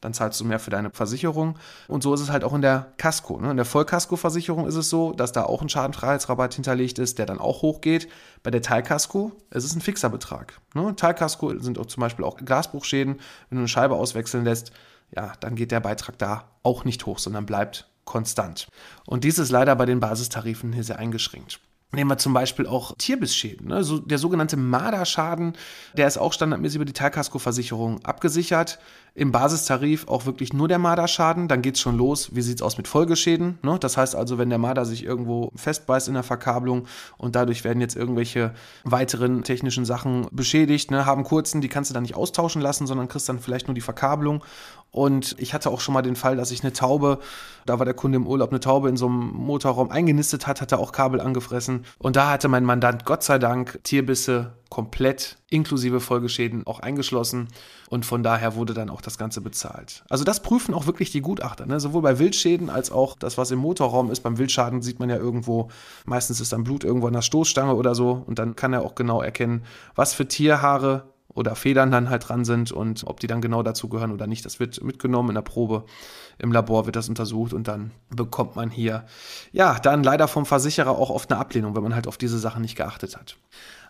dann 0.00 0.14
zahlst 0.14 0.38
du 0.38 0.44
mehr 0.44 0.60
für 0.60 0.70
deine 0.70 0.90
Versicherung. 0.90 1.58
Und 1.88 2.02
so 2.04 2.14
ist 2.14 2.20
es 2.20 2.30
halt 2.30 2.44
auch 2.44 2.54
in 2.54 2.62
der 2.62 2.92
Casco. 2.98 3.40
Ne? 3.40 3.50
In 3.50 3.56
der 3.56 3.66
Vollkaskoversicherung 3.66 4.66
ist 4.66 4.76
es 4.76 4.90
so, 4.90 5.12
dass 5.12 5.32
da 5.32 5.42
auch 5.42 5.60
ein 5.60 5.68
Schadenfreiheitsrabatt 5.68 6.54
hinterlegt 6.54 7.00
ist, 7.00 7.18
der 7.18 7.26
dann 7.26 7.40
auch 7.40 7.62
hochgeht. 7.62 8.08
Bei 8.44 8.52
der 8.52 8.62
Teilkasko 8.62 9.32
ist 9.50 9.64
es 9.64 9.74
ein 9.74 9.80
fixer 9.80 10.08
Betrag. 10.08 10.60
Ne? 10.74 10.94
Teilkasko 10.94 11.58
sind 11.58 11.80
auch 11.80 11.86
zum 11.86 12.02
Beispiel 12.02 12.24
auch 12.24 12.36
Glasbruchschäden. 12.36 13.14
Wenn 13.14 13.56
du 13.56 13.62
eine 13.62 13.68
Scheibe 13.68 13.96
auswechseln 13.96 14.44
lässt, 14.44 14.70
ja, 15.16 15.32
dann 15.40 15.56
geht 15.56 15.72
der 15.72 15.80
Beitrag 15.80 16.16
da 16.18 16.44
auch 16.62 16.84
nicht 16.84 17.04
hoch, 17.06 17.18
sondern 17.18 17.46
bleibt 17.46 17.88
konstant. 18.04 18.68
Und 19.04 19.24
dies 19.24 19.38
ist 19.38 19.50
leider 19.50 19.74
bei 19.74 19.86
den 19.86 20.00
Basistarifen 20.00 20.72
hier 20.72 20.84
sehr 20.84 20.98
eingeschränkt. 20.98 21.60
Nehmen 21.90 22.10
wir 22.10 22.18
zum 22.18 22.34
Beispiel 22.34 22.66
auch 22.66 22.94
Tierbissschäden. 22.98 23.68
Ne? 23.68 23.82
So, 23.82 23.98
der 23.98 24.18
sogenannte 24.18 24.58
Marderschaden, 24.58 25.54
der 25.96 26.06
ist 26.06 26.18
auch 26.18 26.34
standardmäßig 26.34 26.76
über 26.76 26.84
die 26.84 26.92
Teilkaskoversicherung 26.92 28.04
abgesichert. 28.04 28.78
Im 29.18 29.32
Basistarif 29.32 30.06
auch 30.06 30.26
wirklich 30.26 30.52
nur 30.52 30.68
der 30.68 30.78
Marderschaden. 30.78 31.48
Dann 31.48 31.60
geht 31.60 31.74
es 31.74 31.80
schon 31.80 31.96
los. 31.96 32.36
Wie 32.36 32.40
sieht 32.40 32.58
es 32.58 32.62
aus 32.62 32.76
mit 32.76 32.86
Folgeschäden? 32.86 33.58
Ne? 33.62 33.76
Das 33.80 33.96
heißt 33.96 34.14
also, 34.14 34.38
wenn 34.38 34.48
der 34.48 34.58
Marder 34.58 34.84
sich 34.84 35.04
irgendwo 35.04 35.50
festbeißt 35.56 36.06
in 36.06 36.14
der 36.14 36.22
Verkabelung 36.22 36.86
und 37.16 37.34
dadurch 37.34 37.64
werden 37.64 37.80
jetzt 37.80 37.96
irgendwelche 37.96 38.54
weiteren 38.84 39.42
technischen 39.42 39.84
Sachen 39.84 40.28
beschädigt, 40.30 40.92
ne? 40.92 41.04
haben 41.04 41.24
kurzen, 41.24 41.60
die 41.60 41.66
kannst 41.66 41.90
du 41.90 41.94
dann 41.94 42.04
nicht 42.04 42.14
austauschen 42.14 42.62
lassen, 42.62 42.86
sondern 42.86 43.08
kriegst 43.08 43.28
dann 43.28 43.40
vielleicht 43.40 43.66
nur 43.66 43.74
die 43.74 43.80
Verkabelung. 43.80 44.44
Und 44.92 45.34
ich 45.38 45.52
hatte 45.52 45.70
auch 45.70 45.80
schon 45.80 45.94
mal 45.94 46.02
den 46.02 46.14
Fall, 46.14 46.36
dass 46.36 46.52
ich 46.52 46.62
eine 46.62 46.72
Taube, 46.72 47.18
da 47.66 47.80
war 47.80 47.84
der 47.84 47.94
Kunde 47.94 48.16
im 48.16 48.26
Urlaub, 48.26 48.50
eine 48.50 48.60
Taube 48.60 48.88
in 48.88 48.96
so 48.96 49.06
einem 49.06 49.32
Motorraum 49.34 49.90
eingenistet 49.90 50.46
hat, 50.46 50.60
hat 50.60 50.70
er 50.70 50.78
auch 50.78 50.92
Kabel 50.92 51.20
angefressen. 51.20 51.84
Und 51.98 52.14
da 52.14 52.30
hatte 52.30 52.46
mein 52.46 52.64
Mandant 52.64 53.04
Gott 53.04 53.24
sei 53.24 53.40
Dank 53.40 53.80
Tierbisse 53.82 54.57
komplett 54.68 55.38
inklusive 55.50 56.00
Folgeschäden 56.00 56.66
auch 56.66 56.80
eingeschlossen 56.80 57.48
und 57.88 58.04
von 58.04 58.22
daher 58.22 58.54
wurde 58.54 58.74
dann 58.74 58.90
auch 58.90 59.00
das 59.00 59.16
Ganze 59.16 59.40
bezahlt. 59.40 60.04
Also 60.10 60.24
das 60.24 60.40
prüfen 60.40 60.74
auch 60.74 60.86
wirklich 60.86 61.10
die 61.10 61.22
Gutachter, 61.22 61.66
ne? 61.66 61.80
sowohl 61.80 62.02
bei 62.02 62.18
Wildschäden 62.18 62.68
als 62.68 62.90
auch 62.90 63.16
das, 63.16 63.38
was 63.38 63.50
im 63.50 63.58
Motorraum 63.58 64.10
ist. 64.10 64.20
Beim 64.20 64.38
Wildschaden 64.38 64.82
sieht 64.82 65.00
man 65.00 65.08
ja 65.08 65.16
irgendwo, 65.16 65.68
meistens 66.04 66.40
ist 66.40 66.52
dann 66.52 66.64
Blut 66.64 66.84
irgendwo 66.84 67.06
an 67.06 67.14
der 67.14 67.22
Stoßstange 67.22 67.74
oder 67.74 67.94
so 67.94 68.22
und 68.26 68.38
dann 68.38 68.56
kann 68.56 68.72
er 68.72 68.82
auch 68.82 68.94
genau 68.94 69.22
erkennen, 69.22 69.64
was 69.94 70.12
für 70.12 70.28
Tierhaare 70.28 71.04
oder 71.34 71.54
Federn 71.54 71.90
dann 71.90 72.10
halt 72.10 72.28
dran 72.28 72.44
sind 72.44 72.72
und 72.72 73.04
ob 73.06 73.20
die 73.20 73.26
dann 73.26 73.40
genau 73.40 73.62
dazu 73.62 73.88
gehören 73.88 74.12
oder 74.12 74.26
nicht. 74.26 74.44
Das 74.44 74.58
wird 74.58 74.82
mitgenommen 74.82 75.30
in 75.30 75.34
der 75.36 75.42
Probe. 75.42 75.84
Im 76.38 76.52
Labor 76.52 76.86
wird 76.86 76.96
das 76.96 77.08
untersucht 77.08 77.52
und 77.52 77.68
dann 77.68 77.92
bekommt 78.10 78.56
man 78.56 78.70
hier, 78.70 79.04
ja, 79.52 79.78
dann 79.78 80.02
leider 80.02 80.26
vom 80.26 80.46
Versicherer 80.46 80.90
auch 80.90 81.10
oft 81.10 81.30
eine 81.30 81.40
Ablehnung, 81.40 81.76
wenn 81.76 81.82
man 81.82 81.94
halt 81.94 82.06
auf 82.06 82.16
diese 82.16 82.38
Sachen 82.38 82.62
nicht 82.62 82.76
geachtet 82.76 83.16
hat. 83.16 83.36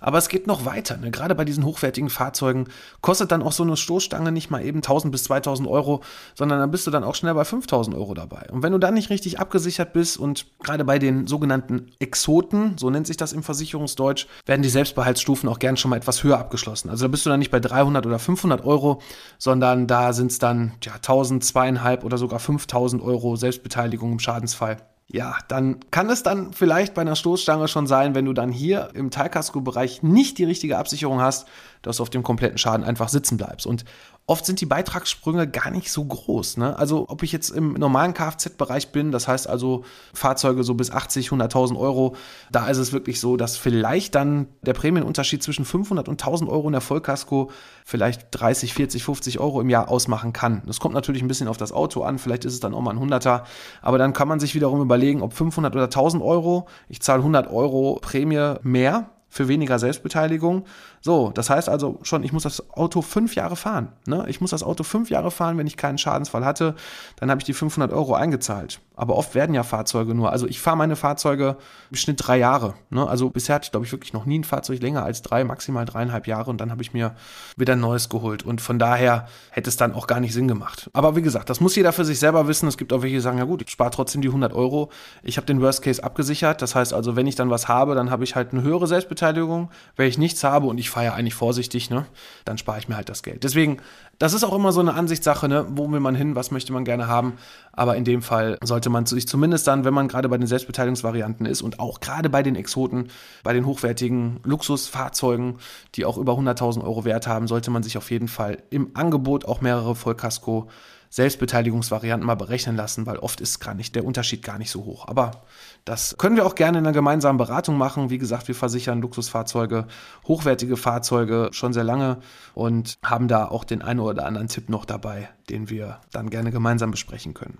Aber 0.00 0.18
es 0.18 0.28
geht 0.28 0.46
noch 0.46 0.64
weiter. 0.64 0.96
Ne? 0.96 1.10
Gerade 1.10 1.34
bei 1.34 1.44
diesen 1.44 1.64
hochwertigen 1.64 2.10
Fahrzeugen 2.10 2.68
kostet 3.00 3.32
dann 3.32 3.42
auch 3.42 3.52
so 3.52 3.62
eine 3.62 3.76
Stoßstange 3.76 4.32
nicht 4.32 4.50
mal 4.50 4.64
eben 4.64 4.78
1000 4.78 5.12
bis 5.12 5.24
2000 5.24 5.68
Euro, 5.68 6.02
sondern 6.34 6.58
dann 6.58 6.70
bist 6.70 6.86
du 6.86 6.90
dann 6.90 7.04
auch 7.04 7.14
schnell 7.14 7.34
bei 7.34 7.44
5000 7.44 7.96
Euro 7.96 8.14
dabei. 8.14 8.46
Und 8.50 8.62
wenn 8.62 8.72
du 8.72 8.78
dann 8.78 8.94
nicht 8.94 9.10
richtig 9.10 9.38
abgesichert 9.38 9.92
bist 9.92 10.16
und 10.16 10.46
gerade 10.62 10.84
bei 10.84 10.98
den 10.98 11.26
sogenannten 11.26 11.90
Exoten, 11.98 12.76
so 12.78 12.90
nennt 12.90 13.06
sich 13.06 13.16
das 13.16 13.32
im 13.32 13.42
Versicherungsdeutsch, 13.42 14.26
werden 14.46 14.62
die 14.62 14.68
Selbstbehaltsstufen 14.68 15.48
auch 15.48 15.58
gern 15.58 15.76
schon 15.76 15.90
mal 15.90 15.96
etwas 15.96 16.22
höher 16.22 16.38
abgeschlossen. 16.38 16.90
Also 16.90 17.04
da 17.04 17.08
bist 17.08 17.26
du 17.26 17.30
dann 17.30 17.38
nicht 17.38 17.50
bei 17.50 17.60
300 17.60 18.06
oder 18.06 18.18
500 18.18 18.64
Euro, 18.64 19.00
sondern 19.38 19.86
da 19.86 20.12
sind 20.12 20.30
es 20.30 20.38
dann 20.38 20.72
ja, 20.82 20.94
1000, 20.94 21.44
zweieinhalb 21.44 22.04
oder 22.04 22.18
sogar 22.18 22.38
5000 22.38 23.02
Euro 23.02 23.36
Selbstbeteiligung 23.36 24.12
im 24.12 24.18
Schadensfall 24.18 24.78
ja, 25.10 25.38
dann 25.48 25.80
kann 25.90 26.10
es 26.10 26.22
dann 26.22 26.52
vielleicht 26.52 26.92
bei 26.92 27.00
einer 27.00 27.16
Stoßstange 27.16 27.66
schon 27.66 27.86
sein, 27.86 28.14
wenn 28.14 28.26
du 28.26 28.34
dann 28.34 28.52
hier 28.52 28.90
im 28.92 29.10
Teilkasko-Bereich 29.10 30.02
nicht 30.02 30.36
die 30.36 30.44
richtige 30.44 30.76
Absicherung 30.76 31.20
hast, 31.20 31.48
dass 31.82 31.98
du 31.98 32.02
auf 32.02 32.10
dem 32.10 32.22
kompletten 32.22 32.58
Schaden 32.58 32.84
einfach 32.84 33.08
sitzen 33.08 33.36
bleibst. 33.36 33.66
Und 33.66 33.84
oft 34.28 34.44
sind 34.44 34.60
die 34.60 34.66
Beitragssprünge 34.66 35.48
gar 35.48 35.70
nicht 35.70 35.90
so 35.90 36.04
groß. 36.04 36.58
Ne? 36.58 36.78
Also 36.78 37.06
ob 37.08 37.22
ich 37.22 37.32
jetzt 37.32 37.48
im 37.48 37.72
normalen 37.72 38.12
Kfz-Bereich 38.12 38.92
bin, 38.92 39.10
das 39.10 39.26
heißt 39.26 39.48
also 39.48 39.84
Fahrzeuge 40.12 40.64
so 40.64 40.74
bis 40.74 40.90
80, 40.90 41.30
100.000 41.30 41.78
Euro, 41.78 42.14
da 42.52 42.68
ist 42.68 42.76
es 42.76 42.92
wirklich 42.92 43.20
so, 43.20 43.38
dass 43.38 43.56
vielleicht 43.56 44.14
dann 44.14 44.46
der 44.60 44.74
Prämienunterschied 44.74 45.42
zwischen 45.42 45.64
500 45.64 46.08
und 46.08 46.20
1000 46.20 46.50
Euro 46.50 46.68
in 46.68 46.72
der 46.72 46.82
Vollkasko 46.82 47.50
vielleicht 47.86 48.28
30, 48.32 48.74
40, 48.74 49.02
50 49.02 49.40
Euro 49.40 49.62
im 49.62 49.70
Jahr 49.70 49.88
ausmachen 49.88 50.34
kann. 50.34 50.62
Das 50.66 50.78
kommt 50.78 50.94
natürlich 50.94 51.22
ein 51.22 51.28
bisschen 51.28 51.48
auf 51.48 51.56
das 51.56 51.72
Auto 51.72 52.02
an, 52.02 52.18
vielleicht 52.18 52.44
ist 52.44 52.52
es 52.52 52.60
dann 52.60 52.74
auch 52.74 52.82
mal 52.82 52.94
ein 52.94 53.02
100er, 53.02 53.44
aber 53.80 53.96
dann 53.96 54.12
kann 54.12 54.28
man 54.28 54.40
sich 54.40 54.54
wiederum 54.54 54.82
überlegen, 54.82 55.22
ob 55.22 55.32
500 55.32 55.74
oder 55.74 55.84
1000 55.84 56.22
Euro, 56.22 56.68
ich 56.90 57.00
zahle 57.00 57.20
100 57.20 57.50
Euro 57.50 57.98
Prämie 58.02 58.56
mehr 58.62 59.08
für 59.28 59.48
weniger 59.48 59.78
Selbstbeteiligung, 59.78 60.64
So, 61.00 61.30
das 61.34 61.50
heißt 61.50 61.68
also 61.68 61.98
schon, 62.02 62.22
ich 62.22 62.32
muss 62.32 62.42
das 62.42 62.70
Auto 62.70 63.02
fünf 63.02 63.34
Jahre 63.34 63.56
fahren. 63.56 63.92
Ne? 64.06 64.24
Ich 64.28 64.40
muss 64.40 64.50
das 64.50 64.62
Auto 64.62 64.82
fünf 64.84 65.10
Jahre 65.10 65.30
fahren, 65.30 65.58
wenn 65.58 65.66
ich 65.66 65.76
keinen 65.76 65.98
Schadensfall 65.98 66.44
hatte, 66.44 66.74
dann 67.16 67.30
habe 67.30 67.40
ich 67.40 67.44
die 67.44 67.54
500 67.54 67.92
Euro 67.92 68.14
eingezahlt. 68.14 68.80
Aber 68.96 69.14
oft 69.14 69.36
werden 69.36 69.54
ja 69.54 69.62
Fahrzeuge 69.62 70.12
nur, 70.12 70.32
also 70.32 70.48
ich 70.48 70.60
fahre 70.60 70.76
meine 70.76 70.96
Fahrzeuge 70.96 71.56
im 71.90 71.96
Schnitt 71.96 72.16
drei 72.18 72.38
Jahre. 72.38 72.74
Ne? 72.90 73.06
Also 73.06 73.30
bisher 73.30 73.54
hatte 73.54 73.66
ich, 73.66 73.70
glaube 73.70 73.86
ich, 73.86 73.92
wirklich 73.92 74.12
noch 74.12 74.26
nie 74.26 74.40
ein 74.40 74.44
Fahrzeug 74.44 74.82
länger 74.82 75.04
als 75.04 75.22
drei, 75.22 75.44
maximal 75.44 75.84
dreieinhalb 75.84 76.26
Jahre 76.26 76.50
und 76.50 76.60
dann 76.60 76.72
habe 76.72 76.82
ich 76.82 76.92
mir 76.92 77.14
wieder 77.56 77.74
ein 77.74 77.80
neues 77.80 78.08
geholt. 78.08 78.42
Und 78.42 78.60
von 78.60 78.80
daher 78.80 79.28
hätte 79.50 79.70
es 79.70 79.76
dann 79.76 79.94
auch 79.94 80.08
gar 80.08 80.18
nicht 80.18 80.34
Sinn 80.34 80.48
gemacht. 80.48 80.90
Aber 80.94 81.14
wie 81.14 81.22
gesagt, 81.22 81.48
das 81.48 81.60
muss 81.60 81.76
jeder 81.76 81.92
für 81.92 82.04
sich 82.04 82.18
selber 82.18 82.48
wissen. 82.48 82.68
Es 82.68 82.76
gibt 82.76 82.92
auch 82.92 83.02
welche, 83.02 83.16
die 83.16 83.20
sagen, 83.20 83.38
ja 83.38 83.44
gut, 83.44 83.62
ich 83.62 83.70
spare 83.70 83.90
trotzdem 83.90 84.20
die 84.20 84.28
100 84.28 84.52
Euro. 84.52 84.90
Ich 85.22 85.36
habe 85.36 85.46
den 85.46 85.60
Worst 85.60 85.82
Case 85.82 86.02
abgesichert. 86.02 86.60
Das 86.60 86.74
heißt 86.74 86.92
also, 86.92 87.14
wenn 87.14 87.28
ich 87.28 87.36
dann 87.36 87.50
was 87.50 87.68
habe, 87.68 87.94
dann 87.94 88.10
habe 88.10 88.24
ich 88.24 88.34
halt 88.34 88.52
eine 88.52 88.62
höhere 88.62 88.88
Selbstbeteiligung. 88.88 89.70
Wenn 89.94 90.08
ich 90.08 90.18
nichts 90.18 90.42
habe 90.42 90.66
und 90.66 90.78
ich 90.78 90.90
fahre 90.90 90.97
ja 91.04 91.14
eigentlich 91.14 91.34
vorsichtig, 91.34 91.90
ne, 91.90 92.06
dann 92.44 92.58
spare 92.58 92.78
ich 92.78 92.88
mir 92.88 92.96
halt 92.96 93.08
das 93.08 93.22
Geld. 93.22 93.44
Deswegen, 93.44 93.78
das 94.18 94.32
ist 94.32 94.44
auch 94.44 94.54
immer 94.54 94.72
so 94.72 94.80
eine 94.80 94.94
Ansichtssache, 94.94 95.48
ne? 95.48 95.66
wo 95.70 95.90
will 95.90 96.00
man 96.00 96.14
hin, 96.14 96.34
was 96.34 96.50
möchte 96.50 96.72
man 96.72 96.84
gerne 96.84 97.06
haben. 97.06 97.34
Aber 97.72 97.96
in 97.96 98.04
dem 98.04 98.22
Fall 98.22 98.58
sollte 98.62 98.90
man 98.90 99.06
sich 99.06 99.28
zumindest 99.28 99.66
dann, 99.66 99.84
wenn 99.84 99.94
man 99.94 100.08
gerade 100.08 100.28
bei 100.28 100.36
den 100.38 100.46
Selbstbeteiligungsvarianten 100.46 101.46
ist 101.46 101.62
und 101.62 101.78
auch 101.78 102.00
gerade 102.00 102.28
bei 102.28 102.42
den 102.42 102.56
Exoten, 102.56 103.08
bei 103.44 103.52
den 103.52 103.66
hochwertigen 103.66 104.40
Luxusfahrzeugen, 104.42 105.58
die 105.94 106.04
auch 106.04 106.18
über 106.18 106.32
100.000 106.32 106.82
Euro 106.82 107.04
Wert 107.04 107.26
haben, 107.26 107.46
sollte 107.46 107.70
man 107.70 107.82
sich 107.82 107.96
auf 107.96 108.10
jeden 108.10 108.28
Fall 108.28 108.58
im 108.70 108.90
Angebot 108.94 109.44
auch 109.44 109.60
mehrere 109.60 109.94
Vollkasko 109.94 110.68
Selbstbeteiligungsvarianten 111.10 112.26
mal 112.26 112.34
berechnen 112.34 112.76
lassen, 112.76 113.06
weil 113.06 113.18
oft 113.18 113.40
ist 113.40 113.60
gar 113.60 113.74
nicht 113.74 113.94
der 113.94 114.04
Unterschied 114.04 114.42
gar 114.42 114.58
nicht 114.58 114.70
so 114.70 114.84
hoch. 114.84 115.08
Aber 115.08 115.42
das 115.84 116.16
können 116.18 116.36
wir 116.36 116.46
auch 116.46 116.54
gerne 116.54 116.78
in 116.78 116.86
einer 116.86 116.92
gemeinsamen 116.92 117.38
Beratung 117.38 117.76
machen. 117.78 118.10
Wie 118.10 118.18
gesagt, 118.18 118.48
wir 118.48 118.54
versichern 118.54 119.00
Luxusfahrzeuge, 119.00 119.86
hochwertige 120.26 120.76
Fahrzeuge 120.76 121.48
schon 121.52 121.72
sehr 121.72 121.84
lange 121.84 122.18
und 122.54 122.98
haben 123.02 123.28
da 123.28 123.46
auch 123.46 123.64
den 123.64 123.82
einen 123.82 124.00
oder 124.00 124.26
anderen 124.26 124.48
Tipp 124.48 124.68
noch 124.68 124.84
dabei, 124.84 125.28
den 125.50 125.70
wir 125.70 126.00
dann 126.12 126.30
gerne 126.30 126.50
gemeinsam 126.50 126.90
besprechen 126.90 127.34
können. 127.34 127.58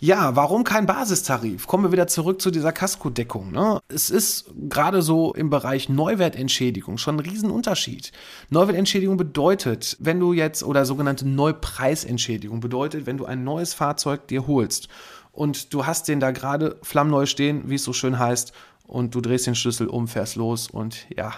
Ja, 0.00 0.36
warum 0.36 0.64
kein 0.64 0.86
Basistarif? 0.86 1.66
Kommen 1.66 1.84
wir 1.84 1.92
wieder 1.92 2.06
zurück 2.06 2.40
zu 2.40 2.50
dieser 2.50 2.72
Kaskodeckung. 2.72 3.52
Ne? 3.52 3.80
Es 3.88 4.10
ist 4.10 4.50
gerade 4.68 5.02
so 5.02 5.34
im 5.34 5.50
Bereich 5.50 5.88
Neuwertentschädigung 5.88 6.98
schon 6.98 7.16
ein 7.16 7.20
Riesenunterschied. 7.20 8.12
Neuwertentschädigung 8.50 9.16
bedeutet, 9.16 9.96
wenn 10.00 10.20
du 10.20 10.32
jetzt, 10.32 10.62
oder 10.62 10.84
sogenannte 10.84 11.26
Neupreisentschädigung 11.28 12.60
bedeutet, 12.60 13.06
wenn 13.06 13.16
du 13.16 13.24
ein 13.24 13.44
neues 13.44 13.74
Fahrzeug 13.74 14.28
dir 14.28 14.46
holst 14.46 14.88
und 15.32 15.74
du 15.74 15.86
hast 15.86 16.08
den 16.08 16.20
da 16.20 16.30
gerade 16.30 16.78
flammneu 16.82 17.26
stehen, 17.26 17.68
wie 17.68 17.74
es 17.74 17.84
so 17.84 17.92
schön 17.92 18.18
heißt, 18.18 18.52
und 18.86 19.14
du 19.14 19.20
drehst 19.20 19.46
den 19.46 19.54
Schlüssel 19.54 19.88
um, 19.88 20.08
fährst 20.08 20.36
los 20.36 20.68
und 20.68 21.06
ja, 21.16 21.32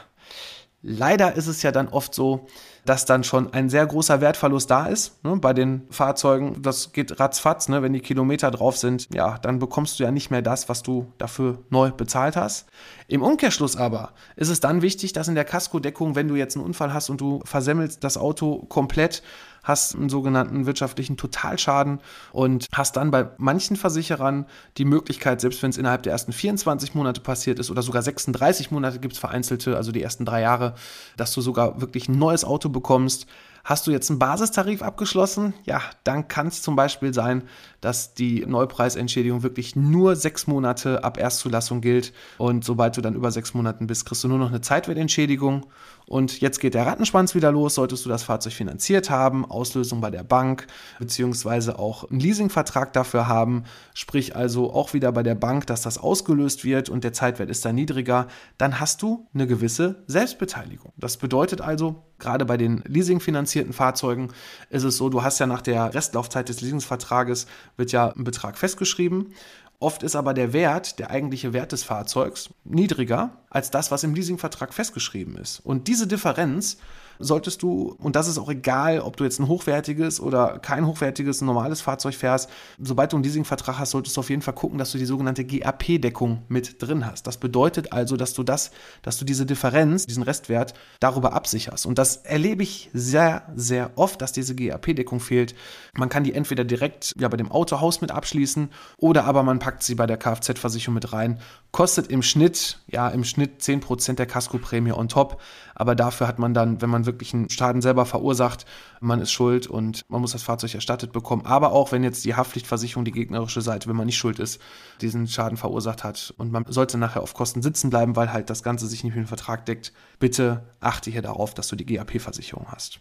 leider 0.83 1.35
ist 1.35 1.47
es 1.47 1.63
ja 1.63 1.73
dann 1.73 1.89
oft 1.89 2.15
so, 2.15 2.47
dass 2.87 3.05
dann 3.05 3.25
schon 3.25 3.53
ein 3.53 3.69
sehr 3.69 3.85
großer 3.85 4.21
Wertverlust 4.21 4.71
da 4.71 4.87
ist 4.87 5.23
ne, 5.25 5.37
bei 5.37 5.53
den 5.53 5.83
Fahrzeugen. 5.91 6.63
Das 6.63 6.93
geht 6.93 7.21
ratzfatz, 7.21 7.69
ne, 7.69 7.83
wenn 7.83 7.93
die 7.93 8.01
Kilometer 8.01 8.51
drauf 8.51 8.77
sind, 8.79 9.13
ja, 9.13 9.39
dann 9.39 9.59
bekommst 9.59 9.99
du 9.99 10.05
ja 10.05 10.11
nicht 10.11 10.31
mehr 10.31 10.43
das, 10.43 10.69
was 10.69 10.83
du 10.83 11.13
dafür 11.19 11.59
neu 11.71 11.91
bezahlt 11.91 12.37
hast. 12.37 12.67
Im 13.09 13.23
Umkehrschluss 13.23 13.77
aber 13.77 14.13
ist 14.37 14.49
es 14.49 14.61
dann 14.61 14.83
wichtig, 14.83 15.13
dass 15.13 15.29
in 15.29 15.35
der 15.35 15.45
Kaskodeckung, 15.45 16.15
wenn 16.15 16.29
du 16.29 16.37
jetzt 16.37 16.57
einen 16.57 16.65
Unfall 16.65 16.95
hast 16.95 17.11
und 17.11 17.21
du 17.21 17.41
versemmelst 17.45 18.03
das 18.03 18.17
Auto 18.17 18.65
komplett, 18.69 19.23
hast 19.67 19.97
einen 19.97 20.09
sogenannten 20.09 20.65
wirtschaftlichen 20.65 21.17
Totalschaden 21.17 22.01
und 22.33 22.67
hast 22.73 22.97
dann 22.97 23.11
bei 23.11 23.29
manchen 23.37 23.77
Versicherern 23.77 24.47
die 24.79 24.85
Möglichkeit, 24.85 25.41
selbst 25.41 25.61
wenn 25.63 25.71
es 25.71 25.77
innerhalb 25.77 26.05
der 26.05 26.13
ersten 26.13 26.33
24 26.33 26.95
Monate 26.95 27.21
passiert 27.21 27.59
ist 27.59 27.71
oder 27.71 27.83
sogar 27.83 28.03
36 28.03 28.71
Monate 28.71 29.01
gibt 29.01 29.15
es 29.15 29.19
vereinzelte, 29.19 29.77
also 29.77 29.91
die 29.91 30.03
ersten 30.03 30.25
drei 30.25 30.43
Jahre, 30.43 30.75
dass 31.17 31.35
du 31.35 31.41
sogar 31.41 31.81
wirklich 31.81 32.09
ein 32.09 32.19
neues 32.19 32.45
Auto 32.45 32.69
bekommst. 32.69 33.27
Hast 33.67 33.89
du 33.89 33.91
jetzt 33.91 34.11
einen 34.11 34.21
Basistarif 34.21 34.81
abgeschlossen? 34.81 35.53
Ja, 35.65 35.83
dann 36.05 36.29
kann 36.29 36.47
es 36.47 36.63
zum 36.63 36.77
Beispiel 36.77 37.13
sein, 37.13 37.43
dass 37.81 38.15
die 38.15 38.47
Neupreisentschädigung 38.47 39.43
wirklich 39.43 39.75
nur 39.75 40.15
sechs 40.15 40.47
Monate 40.47 41.03
ab 41.03 41.19
Erstzulassung 41.19 41.81
gilt. 41.81 42.13
Und 42.39 42.65
sobald 42.65 42.97
du 42.97 43.01
dann 43.01 43.17
über 43.17 43.33
sechs 43.33 43.55
Monaten 43.55 43.89
bist, 43.89 44.07
kriegst 44.07 44.23
du 44.23 44.29
nur 44.29 44.39
noch 44.39 44.51
eine 44.51 44.61
Zeitwertentschädigung. 44.61 45.67
Und 46.07 46.41
jetzt 46.41 46.61
geht 46.61 46.75
der 46.75 46.87
Rattenschwanz 46.87 47.35
wieder 47.35 47.51
los, 47.51 47.75
solltest 47.75 48.05
du 48.05 48.09
das 48.09 48.23
Fahrzeug 48.23 48.53
finanziert 48.53 49.11
haben, 49.11 49.45
Auslösung 49.45 50.01
bei 50.01 50.13
der 50.13 50.23
Bank, 50.23 50.69
beziehungsweise 51.01 51.81
auch 51.81 52.09
einen 52.09 52.21
Leasingvertrag 52.21 52.93
dafür 52.93 53.27
haben, 53.27 53.65
sprich 53.93 54.37
also 54.37 54.73
auch 54.73 54.95
wieder 54.95 55.11
bei 55.11 55.25
der 55.25 55.35
Bank, 55.35 55.67
dass 55.67 55.83
das 55.83 55.99
ausgelöst 55.99 56.65
wird 56.65 56.89
und 56.89 57.03
der 57.03 57.13
Zeitwert 57.13 57.51
ist 57.51 57.65
dann 57.65 57.75
niedriger, 57.75 58.29
dann 58.57 58.79
hast 58.79 59.03
du 59.03 59.27
eine 59.35 59.49
gewisse 59.49 60.05
Selbstbeteiligung. 60.07 60.93
Das 60.97 61.17
bedeutet 61.17 61.61
also, 61.61 62.05
gerade 62.19 62.45
bei 62.45 62.57
den 62.57 62.83
leasingfinanzierten 62.87 63.73
Fahrzeugen 63.73 64.29
ist 64.71 64.85
es 64.85 64.97
so, 64.97 65.09
du 65.09 65.23
hast 65.23 65.39
ja 65.39 65.47
nach 65.47 65.63
der 65.63 65.95
Restlaufzeit 65.95 66.49
des 66.49 66.61
Leasingsvertrages 66.61 67.47
wird 67.77 67.93
ja 67.93 68.09
ein 68.11 68.25
Betrag 68.25 68.59
festgeschrieben 68.59 69.35
Oft 69.79 70.03
ist 70.03 70.17
aber 70.17 70.33
der 70.33 70.53
Wert, 70.53 70.99
der 70.99 71.11
eigentliche 71.11 71.53
Wert 71.53 71.73
des 71.73 71.85
Fahrzeugs, 71.85 72.49
niedriger 72.65 73.33
als 73.51 73.71
das, 73.71 73.91
was 73.91 74.05
im 74.05 74.15
Leasingvertrag 74.15 74.73
festgeschrieben 74.73 75.37
ist. 75.37 75.61
Und 75.61 75.87
diese 75.89 76.07
Differenz 76.07 76.79
solltest 77.19 77.63
du, 77.63 77.97
und 77.99 78.17
das 78.17 78.29
ist 78.29 78.39
auch 78.39 78.49
egal, 78.49 79.01
ob 79.01 79.17
du 79.17 79.25
jetzt 79.25 79.39
ein 79.39 79.49
hochwertiges 79.49 80.21
oder 80.21 80.59
kein 80.59 80.87
hochwertiges, 80.87 81.41
normales 81.41 81.81
Fahrzeug 81.81 82.15
fährst, 82.15 82.51
sobald 82.79 83.13
du 83.13 83.17
einen 83.17 83.25
Leasingvertrag 83.25 83.79
hast, 83.79 83.91
solltest 83.91 84.17
du 84.17 84.21
auf 84.21 84.31
jeden 84.31 84.43
Fall 84.43 84.55
gucken, 84.55 84.79
dass 84.79 84.93
du 84.93 84.99
die 84.99 85.07
sogenannte 85.07 85.45
GAP-Deckung 85.45 86.43
mit 86.49 86.83
drin 86.83 87.07
hast. 87.07 87.27
Das 87.27 87.37
bedeutet 87.37 87.93
also, 87.93 88.17
dass 88.17 88.35
du 88.35 88.43
das, 88.43 88.71
dass 89.03 89.19
du 89.19 89.25
diese 89.25 89.47
Differenz, 89.47 90.07
diesen 90.07 90.23
Restwert 90.23 90.75
darüber 91.01 91.33
absicherst. 91.33 91.87
Und 91.87 91.99
das 91.99 92.17
erlebe 92.19 92.63
ich 92.63 92.91
sehr, 92.93 93.43
sehr 93.55 93.91
oft, 93.97 94.21
dass 94.21 94.33
diese 94.33 94.55
GAP-Deckung 94.55 95.21
fehlt. 95.21 95.55
Man 95.95 96.09
kann 96.09 96.25
die 96.25 96.35
entweder 96.35 96.65
direkt 96.65 97.15
ja, 97.19 97.29
bei 97.29 97.37
dem 97.37 97.51
Autohaus 97.51 98.01
mit 98.01 98.11
abschließen 98.11 98.71
oder 98.99 99.25
aber 99.25 99.43
man 99.43 99.59
packt 99.59 99.83
sie 99.83 99.95
bei 99.95 100.07
der 100.07 100.17
Kfz-Versicherung 100.17 100.95
mit 100.95 101.13
rein. 101.13 101.39
Kostet 101.73 102.09
im 102.09 102.23
Schnitt, 102.23 102.81
ja, 102.89 103.09
im 103.09 103.25
Schnitt 103.25 103.61
10% 103.61 104.15
der 104.15 104.27
Kaskoprämie 104.27 104.93
on 104.93 105.09
top. 105.09 105.41
Aber 105.75 105.95
dafür 105.95 106.27
hat 106.27 106.39
man 106.39 106.55
dann, 106.55 106.81
wenn 106.81 106.91
man 106.91 107.06
wirklich 107.07 107.33
einen 107.35 107.49
Schaden 107.51 107.83
selber 107.83 108.07
verursacht, 108.07 108.67
man 109.01 109.21
ist 109.21 109.33
schuld 109.33 109.67
und 109.67 110.05
man 110.09 110.21
muss 110.21 110.33
das 110.33 110.43
Fahrzeug 110.43 110.75
erstattet 110.75 111.13
bekommen. 111.13 111.47
Aber 111.47 111.73
auch 111.73 111.93
wenn 111.93 112.05
jetzt 112.05 112.25
die 112.25 112.35
Haftpflichtversicherung, 112.35 113.05
die 113.05 113.13
gegnerische 113.13 113.63
Seite, 113.63 113.89
wenn 113.89 113.97
man 113.97 114.07
nicht 114.07 114.19
schuld 114.19 114.39
ist, 114.39 114.61
diesen 115.01 115.27
Schaden 115.27 115.57
verursacht 115.57 116.05
hat 116.05 116.35
und 116.37 116.53
man 116.53 116.65
sollte 116.69 116.99
nachher 116.99 117.23
auf 117.23 117.35
Kosten 117.35 117.63
sitzen 117.63 117.91
bleiben, 117.91 118.17
weil 118.17 118.33
halt 118.33 118.51
das 118.51 118.63
Ganze 118.63 118.87
sich 118.87 119.05
nicht 119.05 119.15
mit 119.15 119.25
dem 119.25 119.29
Vertrag 119.29 119.67
deckt, 119.67 119.93
bitte 120.19 120.65
achte 120.81 121.11
hier 121.11 121.23
darauf, 121.23 121.55
dass 121.55 121.69
du 121.69 121.77
die 121.77 121.87
GAP-Versicherung 121.87 122.67
hast. 122.69 123.01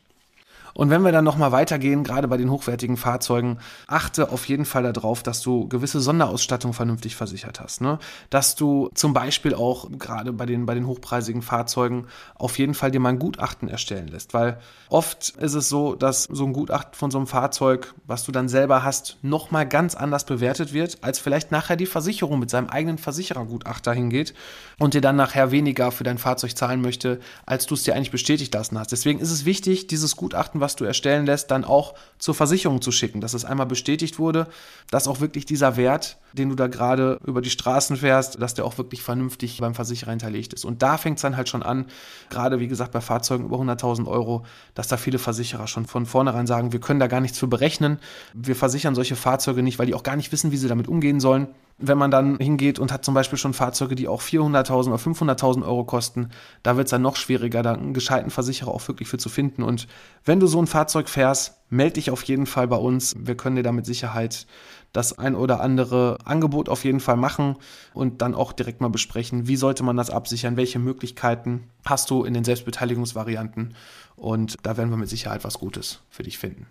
Und 0.75 0.89
wenn 0.89 1.03
wir 1.03 1.13
dann 1.13 1.24
nochmal 1.24 1.53
weitergehen, 1.53 2.03
gerade 2.03 2.27
bei 2.27 2.36
den 2.36 2.51
hochwertigen 2.51 2.98
Fahrzeugen, 2.98 3.60
achte 3.88 4.29
auf 4.32 4.48
jeden 4.48 4.65
Fall 4.65 4.91
darauf, 4.91 5.24
dass 5.24 5.41
du 5.41 5.70
gewisse 5.70 6.01
Sonderausstattung 6.01 6.74
vernünftig 6.74 7.15
versichert 7.15 7.62
hast. 7.62 7.79
Ne? 7.79 7.98
Dass 8.29 8.55
du 8.55 8.89
zum 8.94 9.13
Beispiel 9.13 9.55
auch 9.55 9.89
gerade 9.98 10.34
bei 10.34 10.46
den, 10.46 10.65
bei 10.65 10.75
den 10.75 10.86
hochpreisigen 10.86 11.41
Fahrzeugen 11.41 12.08
auf 12.36 12.60
jeden 12.60 12.74
Fall 12.74 12.91
dir 12.91 13.00
mal 13.00 13.10
ein 13.10 13.20
Gutachten 13.20 13.70
erstellen 13.70 14.10
lässt. 14.10 14.34
Weil 14.34 14.60
oft 14.89 15.29
ist 15.29 15.53
es 15.53 15.70
so, 15.70 15.96
dass 15.96 16.24
so 16.24 16.46
ein 16.46 16.51
Gutachten 16.51 16.94
von 16.94 17.10
so 17.10 17.20
einem 17.20 17.27
Fahrzeug, 17.27 17.94
was 18.05 18.25
du 18.25 18.34
dann 18.34 18.50
selber 18.50 18.84
hast, 18.84 19.17
nochmal 19.22 19.65
ganz 19.65 19.96
anders 19.96 20.25
bewertet 20.25 20.74
wird, 20.74 20.98
als 21.01 21.20
vielleicht 21.20 21.51
nachher 21.51 21.77
die 21.77 21.86
Versicherung 21.86 22.38
mit 22.38 22.50
seinem 22.50 22.67
eigenen 22.67 22.98
Versicherergutachter 22.98 23.94
hingeht 23.94 24.34
und 24.77 24.94
dir 24.94 25.01
dann 25.01 25.15
nachher 25.15 25.51
weniger 25.51 25.94
für 25.94 26.03
dein 26.03 26.17
Fahrzeug 26.17 26.58
zahlen 26.58 26.82
möchte, 26.82 27.22
als 27.46 27.65
du 27.65 27.75
es 27.75 27.84
dir 27.84 27.96
eigentlich 27.96 28.12
bestätigt 28.12 28.53
lassen 28.53 28.77
hast. 28.77 28.91
Deswegen 28.91 29.20
ist 29.20 29.32
es 29.32 29.46
wichtig, 29.46 29.88
dieses 29.88 30.17
Gutachten, 30.17 30.64
was 30.65 30.75
du 30.75 30.84
erstellen 30.84 31.27
lässt, 31.27 31.51
dann 31.51 31.63
auch 31.63 31.93
zur 32.17 32.34
Versicherung 32.34 32.81
zu 32.81 32.91
schicken, 32.91 33.22
dass 33.22 33.36
es 33.36 33.45
einmal 33.45 33.67
bestätigt 33.67 34.17
wurde, 34.17 34.48
dass 34.89 35.07
auch 35.07 35.19
wirklich 35.19 35.45
dieser 35.45 35.77
Wert, 35.77 36.17
den 36.34 36.50
du 36.50 36.55
da 36.55 36.65
gerade 36.65 37.19
über 37.24 37.41
die 37.41 37.51
Straßen 37.51 37.98
fährst, 37.98 38.41
dass 38.41 38.55
der 38.55 38.65
auch 38.65 38.79
wirklich 38.79 39.03
vernünftig 39.03 39.60
beim 39.60 39.75
Versicherer 39.75 40.10
hinterlegt 40.10 40.53
ist. 40.53 40.65
Und 40.65 40.81
da 40.81 40.98
fängt 40.98 41.19
es 41.19 41.22
dann 41.22 41.38
halt 41.38 41.50
schon 41.50 41.62
an, 41.62 41.86
gerade 42.31 42.60
wie 42.60 42.67
gesagt 42.67 42.91
bei 42.93 43.01
Fahrzeugen 43.01 43.45
über 43.45 43.57
100.000 43.57 44.07
Euro, 44.07 44.43
dass 44.74 44.88
da 44.88 44.98
viele 44.98 45.19
Versicherer 45.19 45.67
schon 45.67 45.86
von 45.86 46.07
vornherein 46.07 46.48
sagen, 46.48 46.74
wir 46.74 46.79
können 46.79 47.00
da 47.00 47.07
gar 47.07 47.22
nichts 47.22 47.38
für 47.38 47.48
berechnen. 47.48 48.00
Wir 48.34 48.55
versichern 48.55 48.95
solche 48.95 49.15
Fahrzeuge 49.15 49.62
nicht, 49.62 49.77
weil 49.77 49.86
die 49.86 49.93
auch 49.93 50.03
gar 50.03 50.15
nicht 50.15 50.31
wissen, 50.31 50.51
wie 50.51 50.57
sie 50.57 50.67
damit 50.67 50.88
umgehen 50.88 51.19
sollen 51.19 51.48
wenn 51.77 51.98
man 51.98 52.10
dann 52.10 52.38
hingeht 52.38 52.79
und 52.79 52.94
hat 52.94 53.03
zum 53.03 53.13
Beispiel 53.13 53.38
schon 53.38 53.53
Fahrzeuge, 53.53 53.96
die 53.96 54.08
auch 54.08 54.22
400.000 54.22 54.88
oder 54.88 54.96
500.000 54.96 55.63
Euro 55.65 55.84
kosten, 55.84 56.29
da 56.63 56.77
wird 56.77 56.88
es 56.88 56.91
dann 56.91 57.01
noch 57.01 57.17
schwieriger, 57.17 57.63
da 57.63 57.74
einen 57.74 57.94
gescheiten 57.94 58.32
Versicherer 58.32 58.72
auch 58.72 58.88
wirklich 58.88 59.10
für 59.10 59.17
zu 59.17 59.27
finden. 59.27 59.62
Und 59.62 59.88
wenn 60.24 60.39
du 60.39 60.48
so 60.48 60.62
ein 60.62 60.67
Fahrzeug 60.67 61.10
fährst, 61.10 61.58
melde 61.70 61.96
dich 61.96 62.12
auf 62.12 62.24
jeden 62.24 62.46
Fall 62.46 62.67
bei 62.67 62.77
uns. 62.77 63.13
Wir 63.17 63.36
können 63.36 63.58
dir 63.58 63.63
da 63.63 63.74
mit 63.74 63.86
Sicherheit 63.86 64.48
das 64.94 65.17
ein 65.20 65.36
oder 65.36 65.60
andere 65.60 66.17
Angebot 66.24 66.70
auf 66.70 66.86
jeden 66.86 67.01
Fall 67.01 67.17
machen 67.17 67.58
und 67.94 68.22
dann 68.22 68.34
auch 68.34 68.53
direkt 68.53 68.79
mal 68.79 68.89
besprechen, 68.89 69.48
wie 69.48 69.58
sollte 69.58 69.84
man 69.84 69.98
das 69.98 70.10
absichern, 70.10 70.55
welche 70.55 70.79
Möglichkeiten 70.79 71.65
hast 71.84 72.10
du 72.10 72.24
in 72.24 72.34
den 72.34 72.46
Selbstbeteiligungsvarianten 72.46 73.75
und 74.15 74.55
da 74.63 74.77
werden 74.77 74.89
wir 74.89 74.98
mit 74.98 75.10
Sicherheit 75.10 75.44
was 75.44 75.60
Gutes 75.60 76.00
für 76.10 76.24
dich 76.24 76.38
finden. 76.38 76.67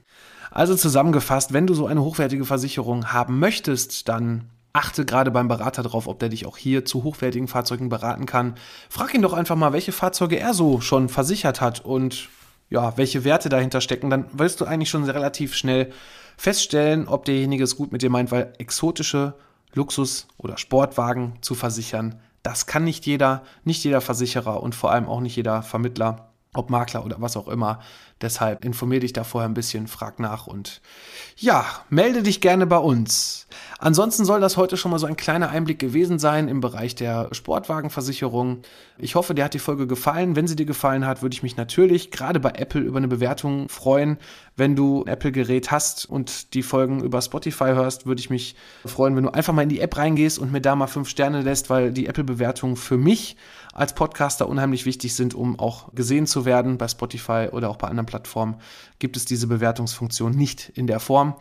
Also 0.50 0.74
zusammengefasst, 0.74 1.52
wenn 1.52 1.66
du 1.66 1.74
so 1.74 1.86
eine 1.86 2.02
hochwertige 2.02 2.46
Versicherung 2.46 3.12
haben 3.12 3.38
möchtest, 3.38 4.08
dann 4.08 4.48
Achte 4.76 5.04
gerade 5.04 5.30
beim 5.30 5.46
Berater 5.46 5.84
drauf, 5.84 6.08
ob 6.08 6.18
der 6.18 6.30
dich 6.30 6.46
auch 6.46 6.56
hier 6.56 6.84
zu 6.84 7.04
hochwertigen 7.04 7.46
Fahrzeugen 7.46 7.88
beraten 7.88 8.26
kann. 8.26 8.56
Frag 8.90 9.14
ihn 9.14 9.22
doch 9.22 9.32
einfach 9.32 9.54
mal, 9.54 9.72
welche 9.72 9.92
Fahrzeuge 9.92 10.36
er 10.36 10.52
so 10.52 10.80
schon 10.80 11.08
versichert 11.08 11.60
hat 11.60 11.84
und 11.84 12.28
ja, 12.70 12.96
welche 12.96 13.22
Werte 13.22 13.48
dahinter 13.48 13.80
stecken. 13.80 14.10
Dann 14.10 14.26
wirst 14.32 14.60
du 14.60 14.64
eigentlich 14.64 14.90
schon 14.90 15.04
relativ 15.04 15.54
schnell 15.54 15.92
feststellen, 16.36 17.06
ob 17.06 17.24
derjenige 17.24 17.62
es 17.62 17.76
gut 17.76 17.92
mit 17.92 18.02
dir 18.02 18.10
meint, 18.10 18.32
weil 18.32 18.52
exotische 18.58 19.34
Luxus- 19.74 20.26
oder 20.38 20.58
Sportwagen 20.58 21.34
zu 21.40 21.54
versichern, 21.54 22.20
das 22.42 22.66
kann 22.66 22.82
nicht 22.82 23.06
jeder, 23.06 23.44
nicht 23.62 23.84
jeder 23.84 24.00
Versicherer 24.00 24.60
und 24.60 24.74
vor 24.74 24.90
allem 24.90 25.06
auch 25.06 25.20
nicht 25.20 25.36
jeder 25.36 25.62
Vermittler 25.62 26.34
ob 26.54 26.70
Makler 26.70 27.04
oder 27.04 27.16
was 27.18 27.36
auch 27.36 27.48
immer. 27.48 27.80
Deshalb 28.24 28.64
informier 28.64 29.00
dich 29.00 29.12
da 29.12 29.22
vorher 29.22 29.46
ein 29.46 29.52
bisschen, 29.52 29.86
frag 29.86 30.18
nach 30.18 30.46
und 30.46 30.80
ja, 31.36 31.66
melde 31.90 32.22
dich 32.22 32.40
gerne 32.40 32.66
bei 32.66 32.78
uns. 32.78 33.46
Ansonsten 33.78 34.24
soll 34.24 34.40
das 34.40 34.56
heute 34.56 34.78
schon 34.78 34.90
mal 34.90 34.98
so 34.98 35.04
ein 35.04 35.16
kleiner 35.16 35.50
Einblick 35.50 35.78
gewesen 35.78 36.18
sein 36.18 36.48
im 36.48 36.62
Bereich 36.62 36.94
der 36.94 37.28
Sportwagenversicherung. 37.32 38.62
Ich 38.96 39.14
hoffe, 39.14 39.34
dir 39.34 39.44
hat 39.44 39.52
die 39.52 39.58
Folge 39.58 39.86
gefallen. 39.86 40.36
Wenn 40.36 40.46
sie 40.46 40.56
dir 40.56 40.64
gefallen 40.64 41.04
hat, 41.06 41.20
würde 41.20 41.34
ich 41.34 41.42
mich 41.42 41.58
natürlich 41.58 42.10
gerade 42.10 42.40
bei 42.40 42.52
Apple 42.56 42.80
über 42.80 42.96
eine 42.96 43.08
Bewertung 43.08 43.68
freuen. 43.68 44.16
Wenn 44.56 44.74
du 44.74 45.02
ein 45.02 45.08
Apple-Gerät 45.08 45.70
hast 45.70 46.08
und 46.08 46.54
die 46.54 46.62
Folgen 46.62 47.02
über 47.02 47.20
Spotify 47.20 47.72
hörst, 47.74 48.06
würde 48.06 48.20
ich 48.20 48.30
mich 48.30 48.56
freuen, 48.86 49.16
wenn 49.16 49.24
du 49.24 49.34
einfach 49.34 49.52
mal 49.52 49.62
in 49.62 49.68
die 49.68 49.80
App 49.80 49.98
reingehst 49.98 50.38
und 50.38 50.50
mir 50.50 50.62
da 50.62 50.74
mal 50.76 50.86
fünf 50.86 51.10
Sterne 51.10 51.42
lässt, 51.42 51.68
weil 51.68 51.92
die 51.92 52.06
Apple-Bewertungen 52.06 52.76
für 52.76 52.96
mich 52.96 53.36
als 53.74 53.92
Podcaster 53.92 54.48
unheimlich 54.48 54.86
wichtig 54.86 55.14
sind, 55.14 55.34
um 55.34 55.58
auch 55.58 55.92
gesehen 55.94 56.26
zu 56.26 56.44
werden. 56.44 56.78
Bei 56.78 56.86
Spotify 56.88 57.48
oder 57.50 57.68
auch 57.68 57.76
bei 57.76 57.88
anderen 57.88 58.06
Plattformen 58.14 58.58
gibt 59.00 59.16
es 59.16 59.24
diese 59.24 59.48
Bewertungsfunktion 59.48 60.30
nicht 60.30 60.70
in 60.76 60.86
der 60.86 61.00
Form. 61.00 61.34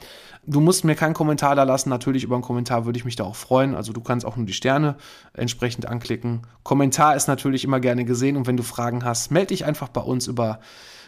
Du 0.48 0.60
musst 0.60 0.84
mir 0.84 0.96
keinen 0.96 1.13
Kommentar 1.13 1.56
da 1.56 1.62
lassen. 1.62 1.89
Natürlich 1.89 2.24
über 2.24 2.34
einen 2.34 2.44
Kommentar 2.44 2.86
würde 2.86 2.98
ich 2.98 3.06
mich 3.06 3.15
da 3.15 3.25
auch 3.25 3.36
freuen. 3.36 3.75
Also 3.75 3.94
du 3.94 4.01
kannst 4.01 4.25
auch 4.25 4.38
nur 4.38 4.48
die 4.48 4.53
Sterne 4.53 4.96
entsprechend 5.34 5.86
anklicken. 5.86 6.42
Kommentar 6.63 7.15
ist 7.15 7.27
natürlich 7.27 7.63
immer 7.63 7.80
gerne 7.80 8.06
gesehen 8.06 8.38
und 8.38 8.48
wenn 8.48 8.58
du 8.58 8.63
Fragen 8.63 9.06
hast, 9.06 9.30
melde 9.30 9.50
dich 9.50 9.65
einfach 9.65 9.88
bei 9.88 10.01
uns 10.01 10.25
über 10.25 10.62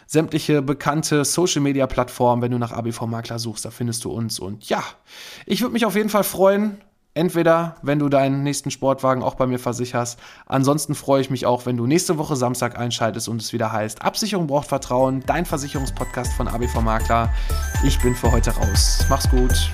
sämtliche 0.06 0.62
bekannte 0.62 1.24
Social 1.24 1.62
Media 1.62 1.88
Plattformen. 1.88 2.42
Wenn 2.42 2.52
du 2.52 2.58
nach 2.58 2.70
ABV 2.70 3.06
Makler 3.06 3.40
suchst, 3.40 3.64
da 3.64 3.70
findest 3.70 4.04
du 4.04 4.12
uns. 4.12 4.38
Und 4.38 4.68
ja, 4.68 4.84
ich 5.46 5.62
würde 5.62 5.72
mich 5.72 5.84
auf 5.84 5.96
jeden 5.96 6.10
Fall 6.10 6.22
freuen, 6.22 6.76
Entweder, 7.16 7.76
wenn 7.80 7.98
du 7.98 8.10
deinen 8.10 8.42
nächsten 8.42 8.70
Sportwagen 8.70 9.22
auch 9.22 9.36
bei 9.36 9.46
mir 9.46 9.58
versicherst. 9.58 10.18
Ansonsten 10.44 10.94
freue 10.94 11.22
ich 11.22 11.30
mich 11.30 11.46
auch, 11.46 11.64
wenn 11.64 11.78
du 11.78 11.86
nächste 11.86 12.18
Woche 12.18 12.36
Samstag 12.36 12.78
einschaltest 12.78 13.30
und 13.30 13.40
es 13.40 13.54
wieder 13.54 13.72
heißt, 13.72 14.02
Absicherung 14.02 14.46
braucht 14.46 14.68
Vertrauen, 14.68 15.22
dein 15.24 15.46
Versicherungspodcast 15.46 16.34
von 16.34 16.46
ABV 16.46 16.82
Makler. 16.82 17.32
Ich 17.86 17.98
bin 18.02 18.14
für 18.14 18.30
heute 18.30 18.50
raus. 18.50 19.06
Mach's 19.08 19.30
gut. 19.30 19.70